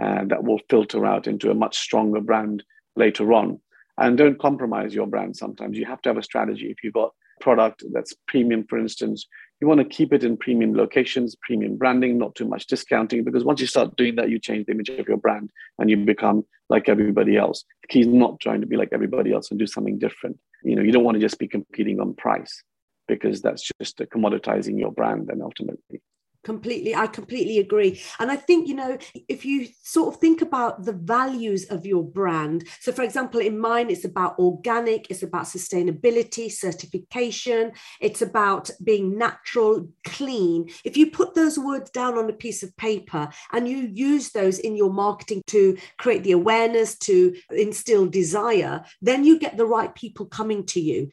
Uh, 0.00 0.24
that 0.24 0.42
will 0.42 0.58
filter 0.68 1.06
out 1.06 1.28
into 1.28 1.52
a 1.52 1.54
much 1.54 1.78
stronger 1.78 2.20
brand 2.20 2.64
later 2.96 3.32
on. 3.32 3.60
And 3.96 4.18
don't 4.18 4.40
compromise 4.40 4.92
your 4.92 5.06
brand 5.06 5.36
sometimes. 5.36 5.78
You 5.78 5.86
have 5.86 6.02
to 6.02 6.08
have 6.08 6.16
a 6.16 6.22
strategy. 6.22 6.66
If 6.66 6.82
you've 6.82 6.94
got 6.94 7.12
product 7.40 7.84
that's 7.92 8.12
premium, 8.26 8.66
for 8.68 8.76
instance, 8.76 9.24
you 9.60 9.68
want 9.68 9.78
to 9.78 9.84
keep 9.84 10.12
it 10.12 10.24
in 10.24 10.36
premium 10.36 10.74
locations, 10.74 11.36
premium 11.42 11.76
branding, 11.76 12.18
not 12.18 12.34
too 12.34 12.48
much 12.48 12.66
discounting, 12.66 13.22
because 13.22 13.44
once 13.44 13.60
you 13.60 13.68
start 13.68 13.96
doing 13.96 14.16
that, 14.16 14.30
you 14.30 14.40
change 14.40 14.66
the 14.66 14.72
image 14.72 14.88
of 14.88 15.06
your 15.06 15.16
brand 15.16 15.50
and 15.78 15.88
you 15.88 15.96
become 15.96 16.44
like 16.68 16.88
everybody 16.88 17.36
else. 17.36 17.64
The 17.82 17.88
key 17.88 18.00
is 18.00 18.08
not 18.08 18.40
trying 18.40 18.62
to 18.62 18.66
be 18.66 18.76
like 18.76 18.88
everybody 18.90 19.32
else 19.32 19.50
and 19.52 19.60
do 19.60 19.66
something 19.66 20.00
different. 20.00 20.40
You 20.64 20.74
know, 20.74 20.82
you 20.82 20.90
don't 20.90 21.04
want 21.04 21.14
to 21.14 21.20
just 21.20 21.38
be 21.38 21.46
competing 21.46 22.00
on 22.00 22.14
price 22.14 22.64
because 23.06 23.42
that's 23.42 23.70
just 23.80 23.98
commoditizing 23.98 24.76
your 24.76 24.90
brand 24.90 25.30
and 25.30 25.40
ultimately 25.40 26.02
completely 26.44 26.94
i 26.94 27.06
completely 27.06 27.58
agree. 27.58 28.00
And 28.18 28.30
i 28.30 28.36
think 28.36 28.68
you 28.68 28.74
know 28.74 28.98
if 29.28 29.44
you 29.44 29.68
sort 29.82 30.14
of 30.14 30.20
think 30.20 30.42
about 30.42 30.84
the 30.84 30.92
values 30.92 31.64
of 31.66 31.86
your 31.86 32.02
brand 32.02 32.64
so 32.80 32.92
for 32.92 33.02
example 33.02 33.40
in 33.40 33.58
mine 33.58 33.90
it's 33.90 34.04
about 34.04 34.38
organic 34.38 35.10
it's 35.10 35.22
about 35.22 35.44
sustainability 35.44 36.50
certification 36.50 37.72
it's 38.00 38.22
about 38.22 38.70
being 38.82 39.18
natural 39.18 39.88
clean. 40.04 40.70
If 40.84 40.96
you 40.96 41.10
put 41.10 41.34
those 41.34 41.58
words 41.58 41.90
down 41.90 42.18
on 42.18 42.28
a 42.28 42.32
piece 42.32 42.62
of 42.62 42.76
paper 42.76 43.28
and 43.52 43.68
you 43.68 43.90
use 43.92 44.30
those 44.30 44.58
in 44.58 44.76
your 44.76 44.92
marketing 44.92 45.42
to 45.48 45.76
create 45.98 46.22
the 46.24 46.32
awareness 46.32 46.96
to 46.98 47.34
instill 47.50 48.06
desire 48.06 48.84
then 49.00 49.24
you 49.24 49.38
get 49.38 49.56
the 49.56 49.66
right 49.66 49.94
people 49.94 50.26
coming 50.26 50.64
to 50.66 50.80
you 50.80 51.10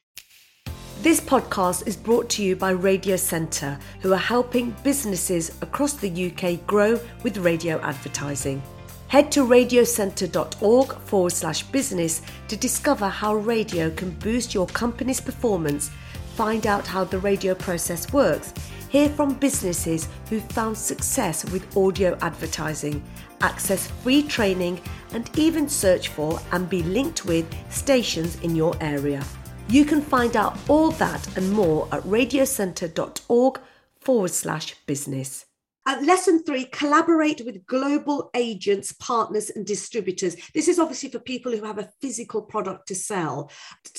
this 1.01 1.20
podcast 1.20 1.88
is 1.88 1.98
brought 1.98 2.29
to 2.29 2.43
you 2.43 2.55
by 2.55 2.70
Radio 2.70 3.15
Centre, 3.15 3.79
who 4.01 4.13
are 4.13 4.17
helping 4.17 4.75
businesses 4.84 5.50
across 5.63 5.93
the 5.93 6.31
UK 6.31 6.63
grow 6.67 7.00
with 7.24 7.38
radio 7.38 7.79
advertising. 7.81 8.62
Head 9.08 9.31
to 9.31 9.43
radiocentre.org 9.43 10.93
forward 11.00 11.31
slash 11.31 11.63
business 11.63 12.22
to 12.48 12.55
discover 12.55 13.08
how 13.08 13.34
radio 13.34 13.89
can 13.89 14.12
boost 14.12 14.53
your 14.53 14.67
company's 14.67 15.20
performance, 15.20 15.89
find 16.36 16.67
out 16.67 16.86
how 16.86 17.03
the 17.03 17.17
radio 17.17 17.55
process 17.55 18.13
works, 18.13 18.53
hear 18.89 19.10
from 19.10 19.34
businesses 19.34 20.08
who've 20.29 20.51
found 20.51 20.77
success 20.77 21.43
with 21.46 21.75
audio 21.75 22.15
advertising, 22.22 23.03
access 23.41 23.88
free 24.03 24.22
training, 24.22 24.79
and 25.13 25.31
even 25.36 25.67
search 25.67 26.10
for 26.10 26.39
and 26.52 26.69
be 26.69 26.84
linked 26.84 27.25
with 27.25 27.52
stations 27.71 28.36
in 28.41 28.56
your 28.56 28.75
area. 28.82 29.25
You 29.71 29.86
can 29.86 30.01
find 30.01 30.36
out 30.36 30.57
all 30.67 30.91
that 30.91 31.38
and 31.38 31.49
more 31.53 31.88
at 31.93 32.03
radiocentre.org 32.03 33.62
forward 34.01 34.31
slash 34.31 34.75
business. 34.86 35.45
At 35.88 36.03
lesson 36.03 36.43
three, 36.43 36.65
collaborate 36.65 37.45
with 37.45 37.65
global 37.67 38.31
agents, 38.36 38.91
partners, 38.91 39.49
and 39.49 39.65
distributors. 39.65 40.36
This 40.53 40.67
is 40.67 40.77
obviously 40.77 41.07
for 41.10 41.19
people 41.19 41.53
who 41.53 41.63
have 41.63 41.77
a 41.77 41.89
physical 42.01 42.41
product 42.41 42.89
to 42.89 42.95
sell. 42.95 43.49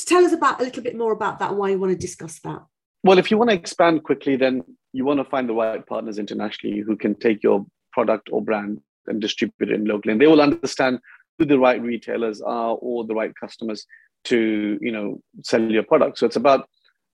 Tell 0.05 0.27
us 0.27 0.35
about 0.35 0.61
a 0.61 0.63
little 0.63 0.83
bit 0.83 0.95
more 0.95 1.13
about 1.13 1.39
that 1.39 1.55
why 1.55 1.71
you 1.71 1.79
want 1.79 1.93
to 1.93 1.99
discuss 1.99 2.39
that. 2.41 2.61
Well, 3.03 3.17
if 3.17 3.31
you 3.31 3.39
want 3.39 3.49
to 3.49 3.57
expand 3.57 4.05
quickly, 4.05 4.37
then 4.37 4.61
you 4.93 5.07
want 5.07 5.21
to 5.21 5.25
find 5.25 5.49
the 5.49 5.55
right 5.55 5.87
partners 5.87 6.19
internationally 6.19 6.81
who 6.81 6.97
can 6.97 7.15
take 7.15 7.43
your 7.43 7.65
product 7.93 8.29
or 8.31 8.43
brand 8.43 8.83
and 9.07 9.23
distribute 9.23 9.71
it 9.71 9.71
in 9.71 9.87
locally. 9.87 10.13
And 10.13 10.21
they 10.21 10.27
will 10.27 10.43
understand 10.43 10.99
who 11.39 11.47
the 11.47 11.59
right 11.59 11.81
retailers 11.81 12.43
are 12.43 12.75
or 12.75 13.07
the 13.07 13.15
right 13.15 13.33
customers 13.35 13.87
to 14.25 14.79
you 14.81 14.93
know 14.93 15.21
sell 15.43 15.63
your 15.63 15.83
product. 15.83 16.19
So 16.19 16.27
it's 16.27 16.37
about 16.37 16.69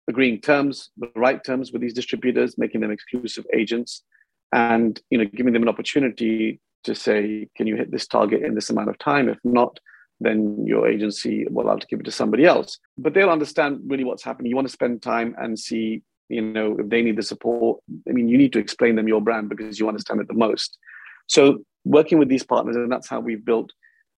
agreeing 0.08 0.40
terms, 0.40 0.90
the 0.96 1.10
right 1.16 1.42
terms 1.42 1.72
with 1.72 1.82
these 1.82 1.94
distributors, 1.94 2.56
making 2.58 2.80
them 2.80 2.90
exclusive 2.90 3.44
agents, 3.54 4.02
and 4.52 5.00
you 5.10 5.18
know 5.18 5.24
giving 5.24 5.52
them 5.52 5.62
an 5.62 5.68
opportunity 5.68 6.60
to 6.84 6.94
say, 6.94 7.48
can 7.56 7.66
you 7.66 7.76
hit 7.76 7.90
this 7.90 8.06
target 8.06 8.42
in 8.42 8.54
this 8.54 8.70
amount 8.70 8.88
of 8.88 8.98
time? 8.98 9.28
If 9.28 9.38
not, 9.44 9.78
then 10.20 10.64
your 10.64 10.88
agency 10.88 11.46
will 11.50 11.68
have 11.68 11.80
to 11.80 11.86
give 11.88 12.00
it 12.00 12.04
to 12.04 12.12
somebody 12.12 12.44
else. 12.44 12.78
But 12.96 13.12
they'll 13.12 13.30
understand 13.30 13.80
really 13.86 14.04
what's 14.04 14.22
happening. 14.22 14.50
You 14.50 14.56
want 14.56 14.68
to 14.68 14.72
spend 14.72 15.02
time 15.02 15.34
and 15.38 15.58
see, 15.58 16.02
you 16.28 16.40
know, 16.40 16.76
if 16.78 16.88
they 16.88 17.02
need 17.02 17.16
the 17.16 17.22
support. 17.22 17.80
I 18.08 18.12
mean, 18.12 18.28
you 18.28 18.38
need 18.38 18.52
to 18.54 18.58
explain 18.58 18.96
them 18.96 19.08
your 19.08 19.20
brand 19.20 19.48
because 19.48 19.78
you 19.78 19.88
understand 19.88 20.20
it 20.20 20.28
the 20.28 20.34
most. 20.34 20.78
So 21.26 21.58
working 21.84 22.18
with 22.18 22.28
these 22.28 22.44
partners, 22.44 22.76
and 22.76 22.90
that's 22.90 23.08
how 23.08 23.20
we've 23.20 23.44
built 23.44 23.72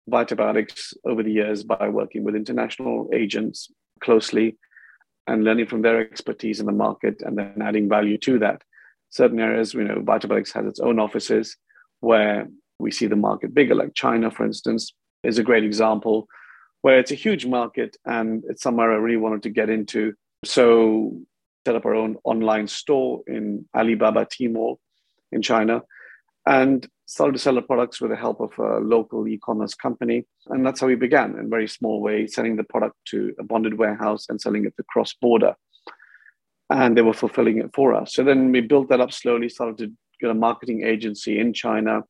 Vitabiotics 0.10 0.94
over 1.06 1.24
the 1.24 1.32
years 1.32 1.64
by 1.64 1.90
working 1.90 2.24
with 2.24 2.36
international 2.36 3.10
agents 3.14 3.70
closely 4.02 4.58
and 5.28 5.44
learning 5.44 5.68
from 5.68 5.82
their 5.82 6.00
expertise 6.00 6.60
in 6.60 6.66
the 6.66 6.72
market 6.72 7.22
and 7.22 7.38
then 7.38 7.62
adding 7.62 7.90
value 7.90 8.18
to 8.18 8.40
that. 8.40 8.62
Certain 9.10 9.40
areas, 9.40 9.74
you 9.74 9.84
know, 9.84 9.96
Vitabiotics 9.96 10.54
has 10.54 10.66
its 10.66 10.80
own 10.80 11.00
offices 11.00 11.58
where 12.00 12.48
we 12.80 12.92
see 12.92 13.08
the 13.08 13.16
market 13.16 13.54
bigger, 13.54 13.76
like 13.76 13.94
China, 13.94 14.32
for 14.32 14.46
instance, 14.46 14.94
is 15.24 15.40
a 15.40 15.44
great 15.44 15.64
example 15.64 16.28
where 16.82 17.00
it's 17.00 17.12
a 17.12 17.16
huge 17.16 17.46
market 17.46 17.98
and 18.06 18.44
it's 18.48 18.62
somewhere 18.62 18.92
I 18.92 18.96
really 18.96 19.18
wanted 19.18 19.44
to 19.44 19.50
get 19.50 19.70
into. 19.70 20.14
So 20.46 21.20
set 21.66 21.76
up 21.76 21.86
our 21.86 21.96
own 21.96 22.18
online 22.24 22.68
store 22.68 23.24
in 23.28 23.66
Alibaba 23.76 24.26
Tmall 24.26 24.78
in 25.32 25.42
China 25.42 25.82
and 26.48 26.88
started 27.08 27.34
to 27.34 27.40
sell 27.40 27.56
the 27.56 27.62
products 27.62 28.00
with 28.00 28.10
the 28.10 28.18
help 28.18 28.40
of 28.40 28.58
a 28.58 28.80
local 28.80 29.28
e-commerce 29.28 29.74
company. 29.74 30.26
And 30.48 30.66
that's 30.66 30.80
how 30.80 30.88
we 30.88 30.96
began 30.96 31.34
in 31.38 31.46
a 31.46 31.50
very 31.50 31.68
small 31.68 32.02
way, 32.02 32.26
selling 32.26 32.56
the 32.56 32.64
product 32.64 32.96
to 33.10 33.34
a 33.38 33.44
bonded 33.44 33.78
warehouse 33.78 34.28
and 34.30 34.40
selling 34.40 34.66
it 34.66 34.74
to 34.78 34.84
cross-border. 34.84 35.56
And 36.70 36.96
they 36.96 37.02
were 37.02 37.14
fulfilling 37.14 37.58
it 37.58 37.72
for 37.74 37.94
us. 37.94 38.14
So 38.14 38.24
then 38.24 38.52
we 38.52 38.62
built 38.62 38.88
that 38.90 39.02
up 39.02 39.12
slowly, 39.12 39.50
started 39.50 39.78
to 39.78 39.92
get 40.22 40.32
a 40.32 40.34
marketing 40.34 40.84
agency 40.84 41.38
in 41.38 41.54
China. 41.54 42.04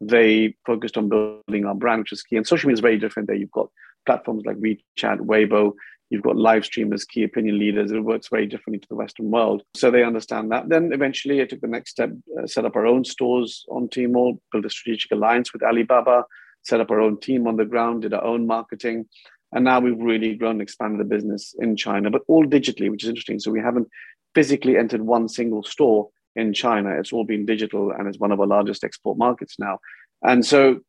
They 0.00 0.56
focused 0.66 0.96
on 0.96 1.10
building 1.10 1.66
our 1.66 1.74
brand, 1.74 2.00
which 2.00 2.12
is 2.12 2.22
key. 2.22 2.36
And 2.36 2.46
social 2.46 2.68
media 2.68 2.76
is 2.76 2.80
very 2.80 2.98
different 2.98 3.28
there. 3.28 3.36
You've 3.36 3.50
got 3.50 3.68
platforms 4.06 4.44
like 4.46 4.56
WeChat, 4.56 5.18
Weibo, 5.20 5.72
You've 6.12 6.22
got 6.22 6.36
live 6.36 6.66
streamers, 6.66 7.06
key 7.06 7.22
opinion 7.22 7.58
leaders. 7.58 7.90
It 7.90 8.04
works 8.04 8.28
very 8.28 8.46
differently 8.46 8.80
to 8.80 8.88
the 8.88 8.96
Western 8.96 9.30
world. 9.30 9.62
So 9.74 9.90
they 9.90 10.04
understand 10.04 10.52
that. 10.52 10.68
Then 10.68 10.92
eventually 10.92 11.40
I 11.40 11.46
took 11.46 11.62
the 11.62 11.66
next 11.66 11.92
step, 11.92 12.10
uh, 12.38 12.46
set 12.46 12.66
up 12.66 12.76
our 12.76 12.84
own 12.84 13.02
stores 13.06 13.64
on 13.70 13.88
Tmall, 13.88 14.38
built 14.52 14.66
a 14.66 14.68
strategic 14.68 15.10
alliance 15.10 15.54
with 15.54 15.62
Alibaba, 15.62 16.24
set 16.64 16.80
up 16.80 16.90
our 16.90 17.00
own 17.00 17.18
team 17.18 17.46
on 17.46 17.56
the 17.56 17.64
ground, 17.64 18.02
did 18.02 18.12
our 18.12 18.22
own 18.22 18.46
marketing. 18.46 19.06
And 19.52 19.64
now 19.64 19.80
we've 19.80 19.98
really 19.98 20.34
grown 20.34 20.52
and 20.52 20.62
expanded 20.62 21.00
the 21.00 21.08
business 21.08 21.54
in 21.58 21.76
China, 21.76 22.10
but 22.10 22.22
all 22.28 22.44
digitally, 22.44 22.90
which 22.90 23.04
is 23.04 23.08
interesting. 23.08 23.38
So 23.38 23.50
we 23.50 23.60
haven't 23.60 23.88
physically 24.34 24.76
entered 24.76 25.00
one 25.00 25.30
single 25.30 25.62
store 25.62 26.10
in 26.36 26.52
China. 26.52 26.90
It's 26.98 27.14
all 27.14 27.24
been 27.24 27.46
digital 27.46 27.90
and 27.90 28.06
it's 28.06 28.18
one 28.18 28.32
of 28.32 28.40
our 28.40 28.46
largest 28.46 28.84
export 28.84 29.16
markets 29.16 29.56
now. 29.58 29.78
And 30.22 30.44
so 30.44 30.80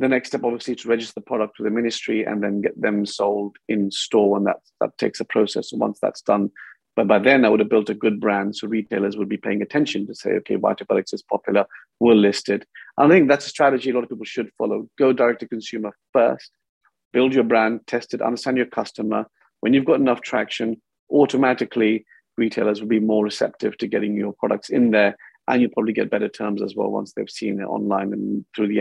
the 0.00 0.08
next 0.08 0.30
step 0.30 0.42
obviously 0.44 0.74
to 0.74 0.88
register 0.88 1.12
the 1.16 1.20
product 1.20 1.58
with 1.58 1.66
the 1.66 1.70
ministry 1.70 2.24
and 2.24 2.42
then 2.42 2.62
get 2.62 2.80
them 2.80 3.04
sold 3.04 3.56
in 3.68 3.90
store 3.90 4.36
and 4.36 4.46
that 4.46 4.56
that 4.80 4.96
takes 4.98 5.20
a 5.20 5.24
process. 5.24 5.72
Once 5.72 5.98
that's 6.00 6.22
done 6.22 6.50
but 6.96 7.06
by 7.06 7.18
then 7.18 7.44
i 7.44 7.48
would 7.48 7.60
have 7.60 7.68
built 7.68 7.88
a 7.88 7.94
good 7.94 8.20
brand 8.20 8.56
so 8.56 8.66
retailers 8.66 9.16
would 9.16 9.28
be 9.28 9.36
paying 9.36 9.62
attention 9.62 10.06
to 10.06 10.14
say 10.14 10.30
okay 10.32 10.56
Vitabiotics 10.56 11.14
is 11.14 11.22
popular 11.22 11.64
we'll 12.00 12.16
list 12.16 12.48
it 12.48 12.66
i 12.98 13.08
think 13.08 13.28
that's 13.28 13.46
a 13.46 13.50
strategy 13.50 13.90
a 13.90 13.94
lot 13.94 14.02
of 14.02 14.08
people 14.08 14.24
should 14.24 14.50
follow. 14.58 14.88
Go 14.98 15.12
direct 15.12 15.40
to 15.40 15.48
consumer 15.48 15.92
first 16.12 16.50
build 17.12 17.34
your 17.34 17.44
brand 17.44 17.80
test 17.86 18.14
it 18.14 18.22
understand 18.22 18.56
your 18.56 18.66
customer. 18.66 19.26
When 19.60 19.74
you've 19.74 19.84
got 19.84 20.00
enough 20.00 20.22
traction 20.22 20.80
automatically 21.12 22.04
retailers 22.36 22.80
will 22.80 22.88
be 22.88 23.00
more 23.00 23.24
receptive 23.24 23.76
to 23.78 23.86
getting 23.86 24.16
your 24.16 24.32
products 24.32 24.70
in 24.70 24.90
there 24.90 25.16
and 25.48 25.60
you'll 25.60 25.70
probably 25.72 25.92
get 25.92 26.10
better 26.10 26.28
terms 26.28 26.62
as 26.62 26.74
well 26.74 26.90
once 26.90 27.12
they've 27.12 27.28
seen 27.28 27.60
it 27.60 27.64
online 27.64 28.12
and 28.12 28.44
through 28.54 28.68
the 28.68 28.80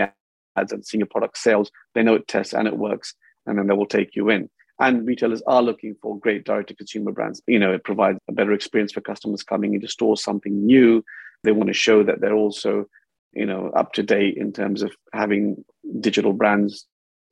ads 0.58 0.72
and 0.72 0.86
seeing 0.86 1.00
your 1.00 1.08
product 1.08 1.38
sales, 1.38 1.72
they 1.96 2.04
know 2.04 2.16
it 2.16 2.28
tests 2.28 2.54
and 2.54 2.68
it 2.68 2.78
works, 2.78 3.14
and 3.46 3.58
then 3.58 3.68
they 3.68 3.74
will 3.74 3.86
take 3.86 4.16
you 4.16 4.30
in. 4.30 4.50
And 4.80 5.06
retailers 5.06 5.42
are 5.46 5.62
looking 5.62 5.96
for 6.02 6.18
great 6.18 6.46
direct 6.46 6.70
to 6.70 6.76
consumer 6.76 7.12
brands. 7.12 7.42
You 7.48 7.60
know, 7.60 7.74
it 7.74 7.84
provides 7.84 8.20
a 8.30 8.34
better 8.34 8.54
experience 8.54 8.94
for 8.94 9.02
customers 9.02 9.44
coming 9.44 9.74
into 9.74 9.90
stores, 9.90 10.24
something 10.24 10.66
new. 10.66 11.04
They 11.44 11.52
want 11.52 11.68
to 11.68 11.74
show 11.74 12.04
that 12.04 12.22
they're 12.22 12.34
also, 12.34 12.86
you 13.34 13.46
know, 13.46 13.72
up 13.76 13.94
to 13.94 14.04
date 14.04 14.38
in 14.38 14.54
terms 14.54 14.82
of 14.82 14.96
having 15.14 15.66
digital 16.00 16.32
brands 16.32 16.86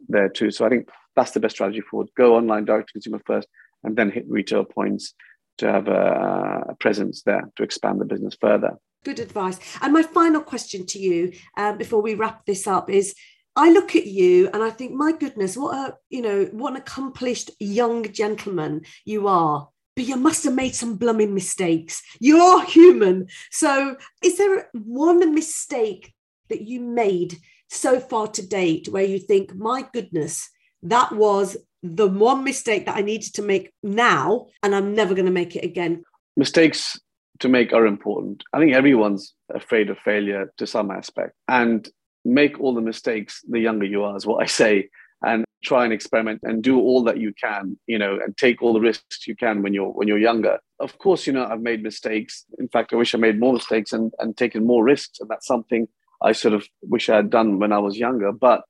there 0.09 0.27
too. 0.27 0.51
So 0.51 0.65
I 0.65 0.69
think 0.69 0.89
that's 1.15 1.31
the 1.31 1.39
best 1.39 1.55
strategy 1.55 1.81
forward. 1.81 2.09
Go 2.17 2.35
online, 2.35 2.65
direct 2.65 2.89
to 2.89 2.93
consumer 2.93 3.21
first, 3.25 3.47
and 3.83 3.95
then 3.95 4.11
hit 4.11 4.25
retail 4.27 4.65
points 4.65 5.13
to 5.59 5.71
have 5.71 5.87
a, 5.87 6.65
a 6.69 6.75
presence 6.75 7.23
there 7.23 7.49
to 7.55 7.63
expand 7.63 8.01
the 8.01 8.05
business 8.05 8.37
further. 8.39 8.77
Good 9.07 9.19
advice. 9.19 9.57
And 9.81 9.93
my 9.93 10.03
final 10.03 10.41
question 10.41 10.85
to 10.87 10.99
you 10.99 11.31
um, 11.55 11.77
before 11.77 12.01
we 12.01 12.13
wrap 12.13 12.45
this 12.45 12.67
up 12.67 12.89
is 12.89 13.15
I 13.55 13.71
look 13.71 13.95
at 13.95 14.05
you 14.05 14.49
and 14.53 14.61
I 14.61 14.69
think, 14.69 14.91
my 14.91 15.13
goodness, 15.13 15.55
what 15.55 15.73
a 15.73 15.95
you 16.09 16.21
know 16.21 16.49
what 16.51 16.71
an 16.71 16.75
accomplished 16.75 17.51
young 17.57 18.11
gentleman 18.11 18.81
you 19.05 19.29
are. 19.29 19.69
But 19.95 20.07
you 20.07 20.17
must 20.17 20.43
have 20.43 20.55
made 20.55 20.75
some 20.75 20.97
blooming 20.97 21.33
mistakes. 21.33 22.03
You're 22.19 22.65
human. 22.65 23.27
So, 23.49 23.95
is 24.21 24.37
there 24.37 24.69
one 24.73 25.33
mistake 25.33 26.13
that 26.49 26.63
you 26.63 26.81
made 26.81 27.37
so 27.69 28.01
far 28.01 28.27
to 28.27 28.45
date 28.45 28.89
where 28.89 29.05
you 29.05 29.19
think, 29.19 29.55
my 29.55 29.85
goodness, 29.93 30.49
that 30.83 31.13
was 31.13 31.55
the 31.81 32.07
one 32.07 32.43
mistake 32.43 32.87
that 32.87 32.97
I 32.97 33.01
needed 33.03 33.35
to 33.35 33.41
make 33.41 33.71
now, 33.81 34.47
and 34.61 34.75
I'm 34.75 34.93
never 34.95 35.13
going 35.13 35.27
to 35.27 35.31
make 35.31 35.55
it 35.55 35.63
again? 35.63 36.03
Mistakes 36.35 36.99
to 37.39 37.49
make 37.49 37.73
are 37.73 37.85
important. 37.85 38.43
I 38.53 38.59
think 38.59 38.73
everyone's 38.73 39.33
afraid 39.53 39.89
of 39.89 39.97
failure 39.99 40.51
to 40.57 40.67
some 40.67 40.91
aspect. 40.91 41.33
And 41.47 41.87
make 42.25 42.59
all 42.59 42.73
the 42.73 42.81
mistakes 42.81 43.41
the 43.49 43.59
younger 43.59 43.85
you 43.85 44.03
are, 44.03 44.15
is 44.17 44.25
what 44.25 44.43
I 44.43 44.45
say, 44.45 44.89
and 45.21 45.45
try 45.63 45.83
and 45.83 45.93
experiment 45.93 46.41
and 46.43 46.61
do 46.61 46.79
all 46.79 47.03
that 47.03 47.17
you 47.17 47.33
can, 47.33 47.77
you 47.87 47.97
know, 47.97 48.19
and 48.23 48.37
take 48.37 48.61
all 48.61 48.73
the 48.73 48.79
risks 48.79 49.27
you 49.27 49.35
can 49.35 49.61
when 49.61 49.73
you're 49.73 49.91
when 49.91 50.07
you're 50.07 50.17
younger. 50.17 50.59
Of 50.79 50.97
course, 50.99 51.25
you 51.25 51.33
know, 51.33 51.45
I've 51.45 51.61
made 51.61 51.81
mistakes. 51.81 52.45
In 52.59 52.67
fact, 52.67 52.93
I 52.93 52.97
wish 52.97 53.15
I 53.15 53.17
made 53.17 53.39
more 53.39 53.53
mistakes 53.53 53.93
and, 53.93 54.13
and 54.19 54.37
taken 54.37 54.65
more 54.65 54.83
risks. 54.83 55.19
And 55.19 55.29
that's 55.29 55.47
something 55.47 55.87
I 56.21 56.33
sort 56.33 56.53
of 56.53 56.67
wish 56.83 57.09
I 57.09 57.15
had 57.15 57.29
done 57.29 57.59
when 57.59 57.71
I 57.71 57.79
was 57.79 57.97
younger. 57.97 58.31
But 58.31 58.61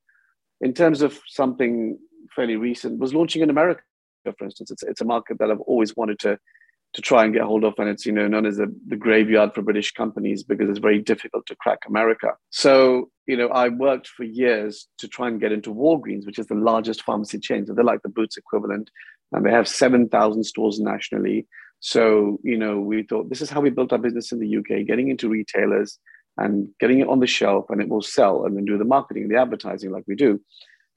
in 0.60 0.72
terms 0.72 1.02
of 1.02 1.20
something 1.26 1.98
fairly 2.34 2.56
recent, 2.56 2.98
was 2.98 3.14
launching 3.14 3.42
in 3.42 3.50
America, 3.50 3.82
for 4.38 4.44
instance. 4.44 4.70
It's, 4.70 4.82
it's 4.82 5.00
a 5.00 5.04
market 5.04 5.38
that 5.38 5.50
I've 5.50 5.60
always 5.60 5.96
wanted 5.96 6.18
to 6.20 6.38
to 6.94 7.02
try 7.02 7.24
and 7.24 7.34
get 7.34 7.42
hold 7.42 7.64
of, 7.64 7.74
and 7.78 7.88
it's 7.88 8.06
you 8.06 8.12
know 8.12 8.26
known 8.26 8.46
as 8.46 8.56
the, 8.56 8.74
the 8.86 8.96
graveyard 8.96 9.54
for 9.54 9.62
British 9.62 9.92
companies 9.92 10.42
because 10.42 10.68
it's 10.68 10.78
very 10.78 10.98
difficult 10.98 11.46
to 11.46 11.56
crack 11.56 11.80
America. 11.86 12.32
So 12.50 13.10
you 13.26 13.36
know 13.36 13.48
I 13.48 13.68
worked 13.68 14.08
for 14.08 14.24
years 14.24 14.88
to 14.98 15.08
try 15.08 15.28
and 15.28 15.40
get 15.40 15.52
into 15.52 15.74
Walgreens, 15.74 16.26
which 16.26 16.38
is 16.38 16.46
the 16.46 16.54
largest 16.54 17.02
pharmacy 17.02 17.38
chain. 17.38 17.66
So 17.66 17.74
they're 17.74 17.84
like 17.84 18.02
the 18.02 18.08
Boots 18.08 18.36
equivalent, 18.36 18.90
and 19.32 19.44
they 19.44 19.50
have 19.50 19.68
seven 19.68 20.08
thousand 20.08 20.44
stores 20.44 20.80
nationally. 20.80 21.46
So 21.80 22.38
you 22.42 22.56
know 22.56 22.80
we 22.80 23.02
thought 23.02 23.28
this 23.28 23.42
is 23.42 23.50
how 23.50 23.60
we 23.60 23.70
built 23.70 23.92
our 23.92 23.98
business 23.98 24.32
in 24.32 24.40
the 24.40 24.56
UK, 24.56 24.86
getting 24.86 25.08
into 25.08 25.28
retailers 25.28 25.98
and 26.38 26.68
getting 26.78 27.00
it 27.00 27.08
on 27.08 27.20
the 27.20 27.26
shelf, 27.26 27.66
and 27.68 27.82
it 27.82 27.88
will 27.88 28.02
sell, 28.02 28.44
and 28.44 28.56
then 28.56 28.64
do 28.64 28.78
the 28.78 28.84
marketing, 28.84 29.28
the 29.28 29.36
advertising 29.36 29.90
like 29.90 30.04
we 30.06 30.14
do. 30.14 30.40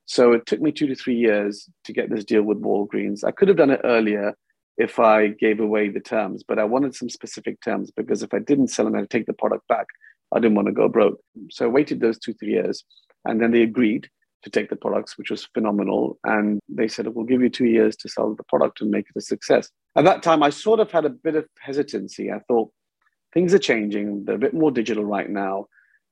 So 0.06 0.34
it 0.34 0.46
took 0.46 0.62
me 0.62 0.72
two 0.72 0.88
to 0.88 0.96
three 0.96 1.16
years 1.16 1.70
to 1.86 1.94
get 1.94 2.10
this 2.10 2.26
deal 2.26 2.44
with 2.44 2.62
Walgreens. 2.62 3.24
I 3.24 3.32
could 3.32 3.48
have 3.48 3.58
done 3.58 3.72
it 3.72 3.82
earlier 3.84 4.36
if 4.78 5.00
I 5.00 5.28
gave 5.28 5.60
away 5.60 5.90
the 5.90 6.00
terms, 6.00 6.44
but 6.48 6.60
I 6.60 6.64
wanted 6.64 6.96
some 6.96 7.10
specific 7.10 7.62
terms 7.62 7.92
because 7.92 8.24
if 8.24 8.34
I 8.34 8.40
didn't 8.40 8.70
sell 8.70 8.86
them 8.86 8.96
and 8.96 9.04
I 9.04 9.08
take 9.08 9.26
the 9.26 9.34
product 9.34 9.68
back, 9.68 9.88
I 10.34 10.40
didn't 10.40 10.56
want 10.56 10.68
to 10.68 10.74
go 10.74 10.88
broke. 10.88 11.20
So 11.50 11.66
I 11.66 11.70
waited 11.70 12.00
those 12.00 12.18
two, 12.18 12.34
three 12.34 12.54
years. 12.54 12.84
And 13.26 13.42
then 13.42 13.52
they 13.52 13.62
agreed 13.62 14.10
to 14.44 14.50
take 14.50 14.70
the 14.70 14.76
products, 14.76 15.18
which 15.18 15.30
was 15.30 15.48
phenomenal. 15.54 16.18
And 16.24 16.60
they 16.68 16.88
said, 16.88 17.08
we'll 17.08 17.26
give 17.26 17.42
you 17.42 17.50
two 17.50 17.66
years 17.66 17.96
to 17.98 18.10
sell 18.10 18.34
the 18.34 18.44
product 18.44 18.82
and 18.82 18.90
make 18.90 19.06
it 19.08 19.20
a 19.20 19.22
success. 19.22 19.70
At 19.96 20.06
that 20.06 20.24
time, 20.24 20.42
I 20.42 20.50
sort 20.50 20.80
of 20.80 20.92
had 20.92 21.06
a 21.06 21.10
bit 21.10 21.36
of 21.36 21.46
hesitancy. 21.60 22.32
I 22.32 22.40
thought 22.48 22.72
things 23.34 23.54
are 23.54 23.60
changing. 23.60 24.26
They're 24.26 24.36
a 24.36 24.40
bit 24.40 24.54
more 24.54 24.72
digital 24.72 25.06
right 25.06 25.30
now. 25.30 25.66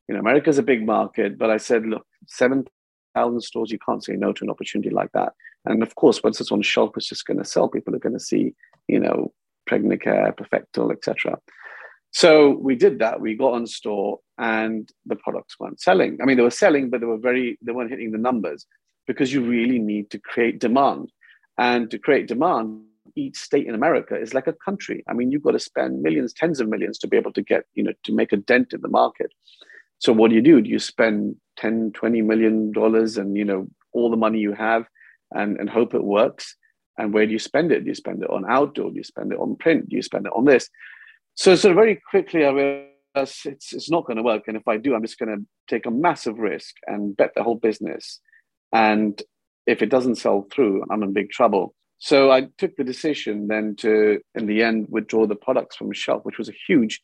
You 0.07 0.15
know, 0.15 0.21
America's 0.21 0.57
a 0.57 0.63
big 0.63 0.85
market, 0.85 1.37
but 1.37 1.49
I 1.49 1.57
said, 1.57 1.85
look, 1.85 2.05
7,000 2.27 3.41
stores, 3.41 3.71
you 3.71 3.79
can't 3.79 4.03
say 4.03 4.13
no 4.13 4.33
to 4.33 4.43
an 4.43 4.49
opportunity 4.49 4.89
like 4.89 5.11
that. 5.13 5.33
And 5.69 5.83
of 5.83 5.95
course, 5.95 6.21
once 6.23 6.41
it's 6.41 6.51
on 6.51 6.61
shelf, 6.61 6.91
it's 6.97 7.07
just 7.07 7.25
going 7.25 7.37
to 7.37 7.45
sell. 7.45 7.69
People 7.69 7.95
are 7.95 7.99
going 7.99 8.17
to 8.17 8.19
see, 8.19 8.53
you 8.87 8.99
know, 8.99 9.31
Pregnacare, 9.69 10.35
Perfectil, 10.35 10.91
etc. 10.91 11.39
So 12.11 12.51
we 12.51 12.75
did 12.75 12.99
that. 12.99 13.21
We 13.21 13.35
got 13.35 13.53
on 13.53 13.67
store, 13.67 14.19
and 14.39 14.89
the 15.05 15.15
products 15.15 15.59
weren't 15.59 15.79
selling. 15.79 16.17
I 16.21 16.25
mean, 16.25 16.37
they 16.37 16.43
were 16.43 16.49
selling, 16.49 16.89
but 16.89 17.01
they 17.01 17.05
were 17.05 17.19
very 17.19 17.57
they 17.61 17.71
weren't 17.71 17.91
hitting 17.91 18.11
the 18.11 18.17
numbers 18.17 18.65
because 19.05 19.31
you 19.31 19.41
really 19.41 19.79
need 19.79 20.09
to 20.09 20.19
create 20.19 20.59
demand. 20.59 21.11
And 21.57 21.91
to 21.91 21.99
create 21.99 22.27
demand, 22.27 22.81
each 23.15 23.37
state 23.37 23.67
in 23.67 23.75
America 23.75 24.19
is 24.19 24.33
like 24.33 24.47
a 24.47 24.53
country. 24.53 25.03
I 25.07 25.13
mean, 25.13 25.31
you've 25.31 25.43
got 25.43 25.51
to 25.51 25.59
spend 25.59 26.01
millions, 26.01 26.33
tens 26.33 26.59
of 26.59 26.67
millions 26.67 26.97
to 26.99 27.07
be 27.07 27.17
able 27.17 27.33
to 27.33 27.41
get, 27.41 27.65
you 27.75 27.83
know, 27.83 27.93
to 28.03 28.13
make 28.13 28.31
a 28.31 28.37
dent 28.37 28.73
in 28.73 28.81
the 28.81 28.87
market. 28.87 29.31
So 29.99 30.13
what 30.13 30.29
do 30.29 30.35
you 30.35 30.41
do? 30.41 30.61
Do 30.61 30.69
you 30.69 30.79
spend 30.79 31.35
10, 31.57 31.91
20 31.93 32.21
million 32.21 32.71
dollars 32.71 33.17
and, 33.17 33.35
you 33.35 33.43
know, 33.45 33.67
all 33.91 34.09
the 34.09 34.17
money 34.17 34.39
you 34.39 34.53
have 34.53 34.85
and, 35.31 35.57
and 35.57 35.69
hope 35.69 35.93
it 35.93 36.03
works. 36.03 36.55
And 36.97 37.13
where 37.13 37.25
do 37.25 37.31
you 37.31 37.39
spend 37.39 37.71
it? 37.71 37.83
Do 37.83 37.87
you 37.87 37.95
spend 37.95 38.23
it 38.23 38.29
on 38.29 38.49
outdoor? 38.49 38.91
Do 38.91 38.97
you 38.97 39.03
spend 39.03 39.31
it 39.31 39.39
on 39.39 39.55
print? 39.55 39.89
Do 39.89 39.95
you 39.95 40.01
spend 40.01 40.25
it 40.25 40.33
on 40.35 40.45
this? 40.45 40.69
So, 41.35 41.55
so 41.55 41.73
very 41.73 42.01
quickly, 42.09 42.45
I 42.45 42.49
realized 42.49 43.45
it's, 43.45 43.73
it's 43.73 43.89
not 43.89 44.05
going 44.05 44.17
to 44.17 44.23
work. 44.23 44.43
And 44.47 44.57
if 44.57 44.67
I 44.67 44.77
do, 44.77 44.93
I'm 44.93 45.01
just 45.01 45.17
going 45.17 45.35
to 45.35 45.45
take 45.69 45.85
a 45.85 45.91
massive 45.91 46.37
risk 46.37 46.75
and 46.87 47.15
bet 47.15 47.31
the 47.35 47.43
whole 47.43 47.55
business. 47.55 48.19
And 48.73 49.21
if 49.65 49.81
it 49.81 49.89
doesn't 49.89 50.15
sell 50.15 50.47
through, 50.51 50.83
I'm 50.91 51.03
in 51.03 51.13
big 51.13 51.29
trouble. 51.29 51.73
So 51.99 52.31
I 52.31 52.47
took 52.57 52.75
the 52.75 52.83
decision 52.83 53.47
then 53.47 53.75
to, 53.79 54.19
in 54.35 54.45
the 54.45 54.63
end, 54.63 54.87
withdraw 54.89 55.27
the 55.27 55.35
products 55.35 55.75
from 55.75 55.89
the 55.89 55.95
shelf, 55.95 56.23
which 56.23 56.37
was 56.37 56.49
a 56.49 56.53
huge 56.67 57.01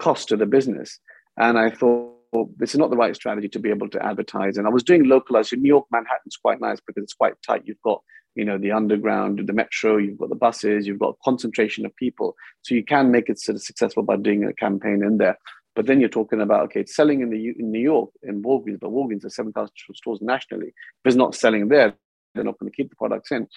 cost 0.00 0.28
to 0.28 0.36
the 0.36 0.46
business. 0.46 0.98
And 1.38 1.58
I 1.58 1.70
thought, 1.70 2.13
this 2.56 2.74
is 2.74 2.78
not 2.78 2.90
the 2.90 2.96
right 2.96 3.14
strategy 3.14 3.48
to 3.48 3.58
be 3.58 3.70
able 3.70 3.88
to 3.90 4.04
advertise. 4.04 4.56
And 4.56 4.66
I 4.66 4.70
was 4.70 4.82
doing 4.82 5.04
localized 5.04 5.56
New 5.56 5.68
York, 5.68 5.86
Manhattan's 5.90 6.36
quite 6.36 6.60
nice 6.60 6.80
because 6.80 7.02
it's 7.02 7.14
quite 7.14 7.34
tight. 7.46 7.62
You've 7.64 7.82
got, 7.82 8.02
you 8.34 8.44
know, 8.44 8.58
the 8.58 8.72
underground, 8.72 9.46
the 9.46 9.52
metro, 9.52 9.96
you've 9.96 10.18
got 10.18 10.28
the 10.28 10.34
buses, 10.34 10.86
you've 10.86 10.98
got 10.98 11.16
concentration 11.24 11.86
of 11.86 11.94
people. 11.96 12.34
So 12.62 12.74
you 12.74 12.84
can 12.84 13.10
make 13.10 13.28
it 13.28 13.38
sort 13.40 13.56
of 13.56 13.62
successful 13.62 14.02
by 14.02 14.16
doing 14.16 14.44
a 14.44 14.52
campaign 14.54 15.02
in 15.04 15.18
there. 15.18 15.38
But 15.74 15.86
then 15.86 16.00
you're 16.00 16.08
talking 16.08 16.40
about, 16.40 16.64
okay, 16.66 16.80
it's 16.80 16.94
selling 16.94 17.20
in 17.20 17.30
the 17.30 17.48
in 17.58 17.72
New 17.72 17.80
York 17.80 18.10
in 18.22 18.42
Walgreens, 18.42 18.80
but 18.80 18.90
Walgreens 18.90 19.24
has 19.24 19.34
7,000 19.34 19.70
stores 19.94 20.20
nationally. 20.22 20.68
If 20.68 21.06
it's 21.06 21.16
not 21.16 21.34
selling 21.34 21.68
there, 21.68 21.94
they're 22.34 22.44
not 22.44 22.58
going 22.58 22.70
to 22.70 22.76
keep 22.76 22.90
the 22.90 22.96
products 22.96 23.32
in. 23.32 23.48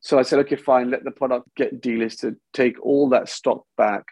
So 0.00 0.18
I 0.18 0.22
said, 0.22 0.38
okay, 0.40 0.56
fine, 0.56 0.90
let 0.90 1.04
the 1.04 1.10
product 1.10 1.48
get 1.56 1.82
delisted, 1.82 2.36
take 2.52 2.80
all 2.80 3.08
that 3.08 3.28
stock 3.28 3.64
back. 3.76 4.04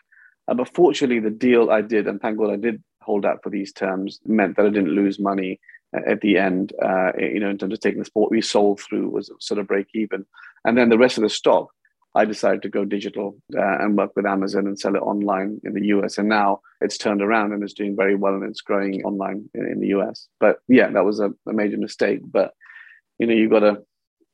Uh, 0.48 0.54
but 0.54 0.74
fortunately, 0.74 1.20
the 1.20 1.30
deal 1.30 1.70
I 1.70 1.80
did, 1.80 2.08
and 2.08 2.20
thank 2.20 2.38
God 2.38 2.52
I 2.52 2.56
did 2.56 2.82
hold 3.06 3.24
out 3.24 3.42
for 3.42 3.50
these 3.50 3.72
terms 3.72 4.20
meant 4.26 4.56
that 4.56 4.66
I 4.66 4.70
didn't 4.70 4.94
lose 4.94 5.18
money 5.18 5.60
at 6.06 6.20
the 6.20 6.36
end. 6.36 6.72
Uh, 6.82 7.12
you 7.18 7.40
know, 7.40 7.48
in 7.48 7.58
terms 7.58 7.72
of 7.72 7.80
taking 7.80 8.00
the 8.00 8.04
sport 8.04 8.30
we 8.30 8.42
sold 8.42 8.80
through 8.80 9.08
was 9.08 9.30
sort 9.40 9.60
of 9.60 9.68
break 9.68 9.86
even, 9.94 10.26
and 10.64 10.76
then 10.76 10.90
the 10.90 10.98
rest 10.98 11.16
of 11.16 11.22
the 11.22 11.30
stock. 11.30 11.70
I 12.14 12.24
decided 12.24 12.62
to 12.62 12.70
go 12.70 12.86
digital 12.86 13.36
uh, 13.54 13.76
and 13.78 13.94
work 13.94 14.12
with 14.16 14.24
Amazon 14.24 14.66
and 14.66 14.80
sell 14.80 14.96
it 14.96 15.00
online 15.02 15.60
in 15.64 15.74
the 15.74 15.88
US. 15.88 16.16
And 16.16 16.30
now 16.30 16.60
it's 16.80 16.96
turned 16.96 17.20
around 17.20 17.52
and 17.52 17.62
it's 17.62 17.74
doing 17.74 17.94
very 17.94 18.14
well 18.14 18.32
and 18.32 18.44
it's 18.44 18.62
growing 18.62 19.04
online 19.04 19.50
in, 19.52 19.66
in 19.66 19.80
the 19.80 19.88
US. 19.88 20.26
But 20.40 20.60
yeah, 20.66 20.88
that 20.92 21.04
was 21.04 21.20
a, 21.20 21.34
a 21.46 21.52
major 21.52 21.76
mistake. 21.76 22.20
But 22.24 22.54
you 23.18 23.26
know, 23.26 23.34
you've 23.34 23.50
got 23.50 23.60
to 23.60 23.82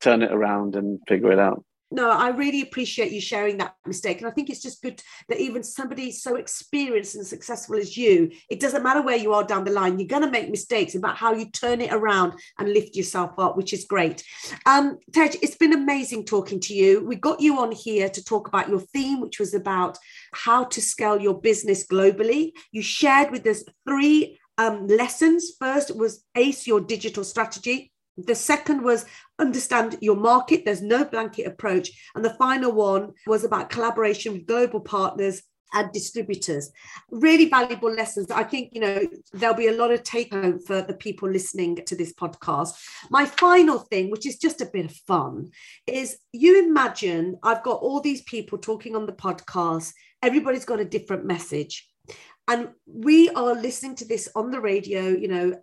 turn 0.01 0.23
it 0.23 0.31
around 0.31 0.77
and 0.77 1.01
figure 1.09 1.33
it 1.33 1.41
out 1.41 1.65
no, 1.93 2.11
I 2.11 2.29
really 2.29 2.63
appreciate 2.63 3.13
you 3.13 3.21
sharing 3.21 3.59
that 3.59 3.75
mistake. 3.87 4.19
And 4.19 4.27
I 4.27 4.31
think 4.31 4.49
it's 4.51 4.63
just 4.63 4.83
good 4.83 5.03
that 5.29 5.39
even 5.39 5.63
somebody 5.63 6.11
so 6.11 6.37
experienced 6.37 7.15
and 7.15 7.27
successful 7.27 7.77
as 7.77 7.97
you, 7.97 8.31
it 8.49 8.61
doesn't 8.61 8.83
matter 8.83 9.03
where 9.03 9.17
you 9.17 9.33
are 9.35 9.45
down 9.45 9.65
the 9.65 9.71
line, 9.71 9.99
you're 9.99 10.09
going 10.09 10.23
to 10.23 10.31
make 10.31 10.51
mistakes 10.51 10.95
about 10.95 11.17
how 11.17 11.35
you 11.35 11.51
turn 11.51 11.81
it 11.81 11.93
around 11.93 12.33
and 12.59 12.73
lift 12.73 12.97
yourself 12.97 13.33
up, 13.39 13.57
which 13.57 13.73
is 13.73 13.85
great. 13.85 14.25
Um, 14.67 14.99
Tej, 15.13 15.39
it's 15.43 15.57
been 15.57 15.75
amazing 15.75 16.25
talking 16.25 16.61
to 16.61 16.75
you. 16.75 17.05
We 17.05 17.17
got 17.17 17.41
you 17.41 17.59
on 17.61 17.73
here 17.73 18.09
to 18.09 18.25
talk 18.25 18.49
about 18.49 18.69
your 18.69 18.81
theme, 18.81 19.21
which 19.21 19.39
was 19.39 19.55
about 19.55 19.99
how 20.33 20.65
to 20.65 20.81
scale 20.81 21.21
your 21.21 21.41
business 21.41 21.87
globally. 21.87 22.53
You 22.73 22.83
shared 22.83 23.31
with 23.31 23.47
us 23.47 23.65
three 23.87 24.39
um, 24.59 24.87
lessons. 24.87 25.53
First 25.59 25.97
was 25.97 26.25
ACE 26.37 26.67
your 26.67 26.81
digital 26.81 27.25
strategy. 27.25 27.92
The 28.17 28.35
second 28.35 28.83
was 28.83 29.07
understand 29.39 29.99
your 30.01 30.17
market. 30.17 30.65
There's 30.65 30.83
no 30.83 31.05
blanket 31.05 31.47
approach. 31.47 31.91
And 32.15 32.25
the 32.25 32.35
final 32.35 32.73
one 32.73 33.13
was 33.27 33.45
about 33.45 33.71
collaboration 33.71 34.33
with 34.33 34.47
global 34.47 34.81
partners 34.81 35.43
and 35.75 35.91
distributors. 35.93 36.71
Really 37.11 37.49
valuable 37.49 37.91
lessons. 37.91 38.31
I 38.31 38.45
think, 38.45 38.71
you 38.73 38.81
know, 38.81 39.07
there'll 39.33 39.57
be 39.57 39.69
a 39.69 39.77
lot 39.77 39.91
of 39.91 40.03
take 40.03 40.33
home 40.33 40.61
for 40.61 40.83
the 40.83 40.95
people 40.95 41.31
listening 41.31 41.79
to 41.87 41.97
this 41.97 42.13
podcast. 42.13 42.75
My 43.11 43.25
final 43.25 43.79
thing, 43.79 44.11
which 44.11 44.27
is 44.27 44.39
just 44.39 44.61
a 44.61 44.71
bit 44.73 44.87
of 44.87 44.97
fun, 45.07 45.51
is 45.87 46.19
you 46.33 46.69
imagine 46.69 47.39
I've 47.43 47.63
got 47.63 47.81
all 47.81 48.01
these 48.01 48.23
people 48.23 48.59
talking 48.59 48.95
on 48.95 49.07
the 49.07 49.13
podcast, 49.13 49.93
everybody's 50.23 50.65
got 50.65 50.81
a 50.81 50.85
different 50.85 51.25
message. 51.25 51.89
And 52.49 52.71
we 52.87 53.31
are 53.31 53.55
listening 53.55 53.95
to 53.97 54.05
this 54.05 54.29
on 54.35 54.51
the 54.51 54.61
radio, 54.61 55.09
you 55.09 55.29
know, 55.29 55.55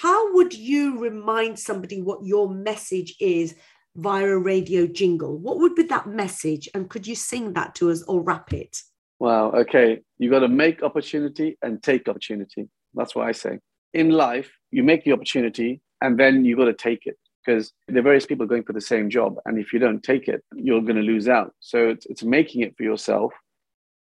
how 0.00 0.32
would 0.32 0.54
you 0.54 0.98
remind 0.98 1.58
somebody 1.58 2.00
what 2.00 2.24
your 2.24 2.48
message 2.48 3.14
is 3.20 3.54
via 3.94 4.26
a 4.26 4.38
radio 4.38 4.86
jingle, 4.86 5.36
what 5.36 5.58
would 5.58 5.74
be 5.74 5.82
that 5.82 6.06
message? 6.06 6.66
And 6.72 6.88
could 6.88 7.06
you 7.06 7.14
sing 7.14 7.52
that 7.52 7.74
to 7.74 7.90
us 7.90 8.02
or 8.04 8.22
rap 8.22 8.54
it? 8.54 8.80
Wow. 9.18 9.50
Okay. 9.52 10.00
You 10.18 10.30
got 10.30 10.40
to 10.40 10.48
make 10.48 10.82
opportunity 10.82 11.58
and 11.60 11.82
take 11.82 12.08
opportunity. 12.08 12.70
That's 12.94 13.14
what 13.14 13.28
I 13.28 13.32
say. 13.32 13.58
In 13.92 14.10
life, 14.10 14.50
you 14.70 14.82
make 14.82 15.04
the 15.04 15.12
opportunity 15.12 15.82
and 16.00 16.18
then 16.18 16.46
you 16.46 16.56
got 16.56 16.64
to 16.64 16.72
take 16.72 17.04
it 17.04 17.18
because 17.44 17.72
there 17.86 17.98
are 17.98 18.02
various 18.02 18.24
people 18.24 18.46
going 18.46 18.64
for 18.64 18.72
the 18.72 18.80
same 18.80 19.10
job. 19.10 19.34
And 19.44 19.58
if 19.58 19.74
you 19.74 19.78
don't 19.78 20.02
take 20.02 20.26
it, 20.26 20.42
you're 20.54 20.80
going 20.80 20.96
to 20.96 21.02
lose 21.02 21.28
out. 21.28 21.52
So 21.60 21.90
it's, 21.90 22.06
it's 22.06 22.24
making 22.24 22.62
it 22.62 22.74
for 22.78 22.82
yourself 22.82 23.34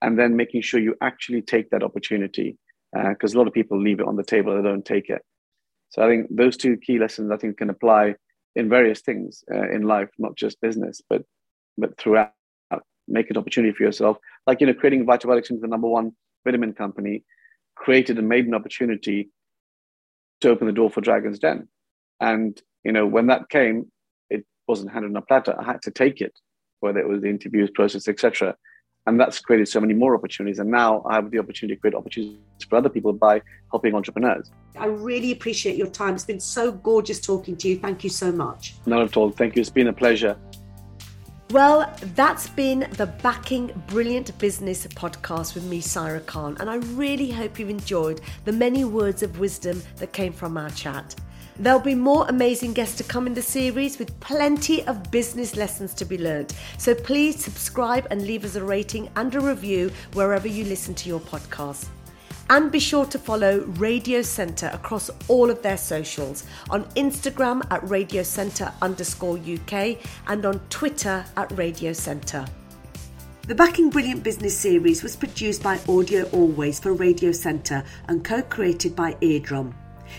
and 0.02 0.18
then 0.18 0.38
making 0.38 0.62
sure 0.62 0.80
you 0.80 0.96
actually 1.02 1.42
take 1.42 1.70
that 1.72 1.84
opportunity 1.84 2.58
because 2.94 3.36
uh, 3.36 3.38
a 3.38 3.40
lot 3.40 3.48
of 3.48 3.54
people 3.54 3.80
leave 3.80 4.00
it 4.00 4.08
on 4.08 4.16
the 4.16 4.24
table 4.24 4.56
they 4.56 4.68
don't 4.68 4.86
take 4.86 5.10
it. 5.10 5.22
So 5.92 6.02
I 6.02 6.08
think 6.08 6.28
those 6.30 6.58
two 6.58 6.78
key 6.78 6.98
lessons 6.98 7.32
I 7.32 7.38
think 7.38 7.58
can 7.58 7.70
apply 7.70 8.16
in 8.56 8.70
various 8.70 9.02
things 9.02 9.44
uh, 9.54 9.70
in 9.70 9.84
life, 9.84 10.10
not 10.18 10.36
just 10.36 10.60
business, 10.62 11.02
but 11.10 11.24
but 11.78 11.98
throughout. 11.98 12.32
Make 13.08 13.30
an 13.30 13.36
opportunity 13.36 13.74
for 13.74 13.84
yourself, 13.84 14.18
like 14.48 14.62
you 14.62 14.68
know, 14.68 14.74
creating 14.74 15.06
Vitalix 15.06 15.50
into 15.50 15.60
the 15.60 15.68
number 15.68 15.88
one 15.88 16.12
vitamin 16.46 16.72
company, 16.72 17.26
created 17.76 18.18
and 18.18 18.30
made 18.30 18.46
an 18.46 18.54
opportunity 18.54 19.32
to 20.40 20.50
open 20.50 20.68
the 20.68 20.72
door 20.72 20.90
for 20.90 21.02
Dragon's 21.02 21.40
Den, 21.40 21.68
and 22.22 22.62
you 22.86 22.92
know 22.94 23.06
when 23.06 23.28
that 23.28 23.50
came, 23.50 23.92
it 24.30 24.46
wasn't 24.68 24.94
handed 24.94 25.10
on 25.10 25.18
a 25.18 25.22
platter. 25.24 25.60
I 25.60 25.66
had 25.66 25.82
to 25.82 25.92
take 25.92 26.22
it, 26.22 26.40
whether 26.80 27.00
it 27.00 27.10
was 27.10 27.22
the 27.22 27.30
interviews 27.30 27.72
process, 27.74 28.08
etc 28.08 28.56
and 29.08 29.20
that's 29.20 29.40
created 29.40 29.68
so 29.68 29.80
many 29.80 29.94
more 29.94 30.16
opportunities. 30.16 30.60
And 30.60 30.70
now 30.70 31.04
i 31.10 31.16
have 31.16 31.32
the 31.32 31.40
opportunity 31.40 31.76
to 31.76 31.82
create 31.82 31.96
opportunities 31.96 32.38
for 32.70 32.76
other 32.76 32.90
people 32.90 33.14
by 33.14 33.42
helping 33.72 33.96
entrepreneurs. 33.96 34.52
I 34.78 34.86
really 34.86 35.32
appreciate 35.32 35.76
your 35.76 35.88
time. 35.88 36.16
It's 36.16 36.26
been 36.26 36.40
so 36.40 36.72
gorgeous 36.72 37.20
talking 37.20 37.58
to 37.58 37.68
you. 37.68 37.80
Thank 37.80 38.04
you 38.04 38.10
so 38.10 38.32
much. 38.32 38.76
Not 38.86 39.02
at 39.02 39.18
all. 39.18 39.32
Thank 39.32 39.56
you. 39.56 39.62
It's 39.62 39.70
been 39.70 39.88
a 39.88 39.94
pleasure. 39.94 40.38
Well, 41.50 41.94
that's 42.16 42.48
been 42.48 42.88
the 42.92 43.08
Backing 43.08 43.74
Brilliant 43.88 44.38
Business 44.38 44.88
podcast 44.88 45.54
with 45.54 45.66
me, 45.66 45.82
Saira 45.82 46.26
Khan, 46.26 46.56
and 46.62 46.70
I 46.70 46.76
really 46.76 47.30
hope 47.30 47.60
you've 47.60 47.70
enjoyed 47.70 48.22
the 48.46 48.54
many 48.54 48.86
words 48.86 49.22
of 49.22 49.38
wisdom 49.38 49.84
that 49.98 50.14
came 50.14 50.32
from 50.32 50.56
our 50.56 50.70
chat. 50.70 51.14
There'll 51.60 51.80
be 51.80 51.96
more 51.96 52.26
amazing 52.28 52.74
guests 52.74 52.98
to 52.98 53.04
come 53.04 53.28
in 53.28 53.34
the 53.34 53.42
series 53.42 54.00
with 54.00 54.18
plenty 54.20 54.86
of 54.88 55.12
business 55.12 55.56
lessons 55.56 55.94
to 55.96 56.06
be 56.06 56.18
learned. 56.18 56.54
So 56.78 56.96
please 56.96 57.44
subscribe 57.44 58.08
and 58.10 58.26
leave 58.26 58.46
us 58.46 58.56
a 58.56 58.64
rating 58.64 59.10
and 59.16 59.34
a 59.36 59.40
review 59.40 59.92
wherever 60.14 60.48
you 60.48 60.64
listen 60.64 60.96
to 60.96 61.10
your 61.10 61.20
podcast. 61.20 61.88
And 62.50 62.72
be 62.72 62.80
sure 62.80 63.06
to 63.06 63.20
follow 63.20 63.60
Radio 63.78 64.22
Centre 64.22 64.70
across 64.74 65.10
all 65.28 65.50
of 65.50 65.62
their 65.62 65.78
socials 65.78 66.46
on 66.70 66.84
Instagram 66.96 67.62
at 67.72 67.88
Radio 67.90 68.24
Centre 68.24 68.74
underscore 68.82 69.38
UK 69.38 69.98
and 70.28 70.46
on 70.46 70.60
Twitter 70.70 71.24
at 71.38 71.52
Radio 71.58 71.94
Centre. 71.94 72.46
The 73.48 73.56
Backing 73.56 73.90
Brilliant 73.90 74.24
Business 74.24 74.58
series 74.58 75.02
was 75.02 75.16
produced 75.16 75.64
by 75.64 75.80
Audio 75.88 76.24
Always 76.32 76.80
for 76.80 76.94
Radio 76.94 77.32
Centre 77.32 77.84
and 78.08 78.24
co 78.24 78.42
created 78.42 78.96
by 78.96 79.16
Eardrum. 79.22 79.74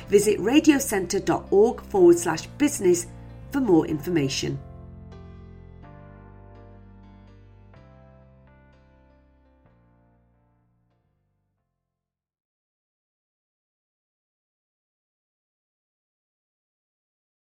Visit 0.08 0.38
radiocentre.org 0.40 1.80
forward 1.82 2.18
slash 2.18 2.46
business 2.58 3.06
for 3.50 3.60
more 3.60 3.86
information. 3.86 4.58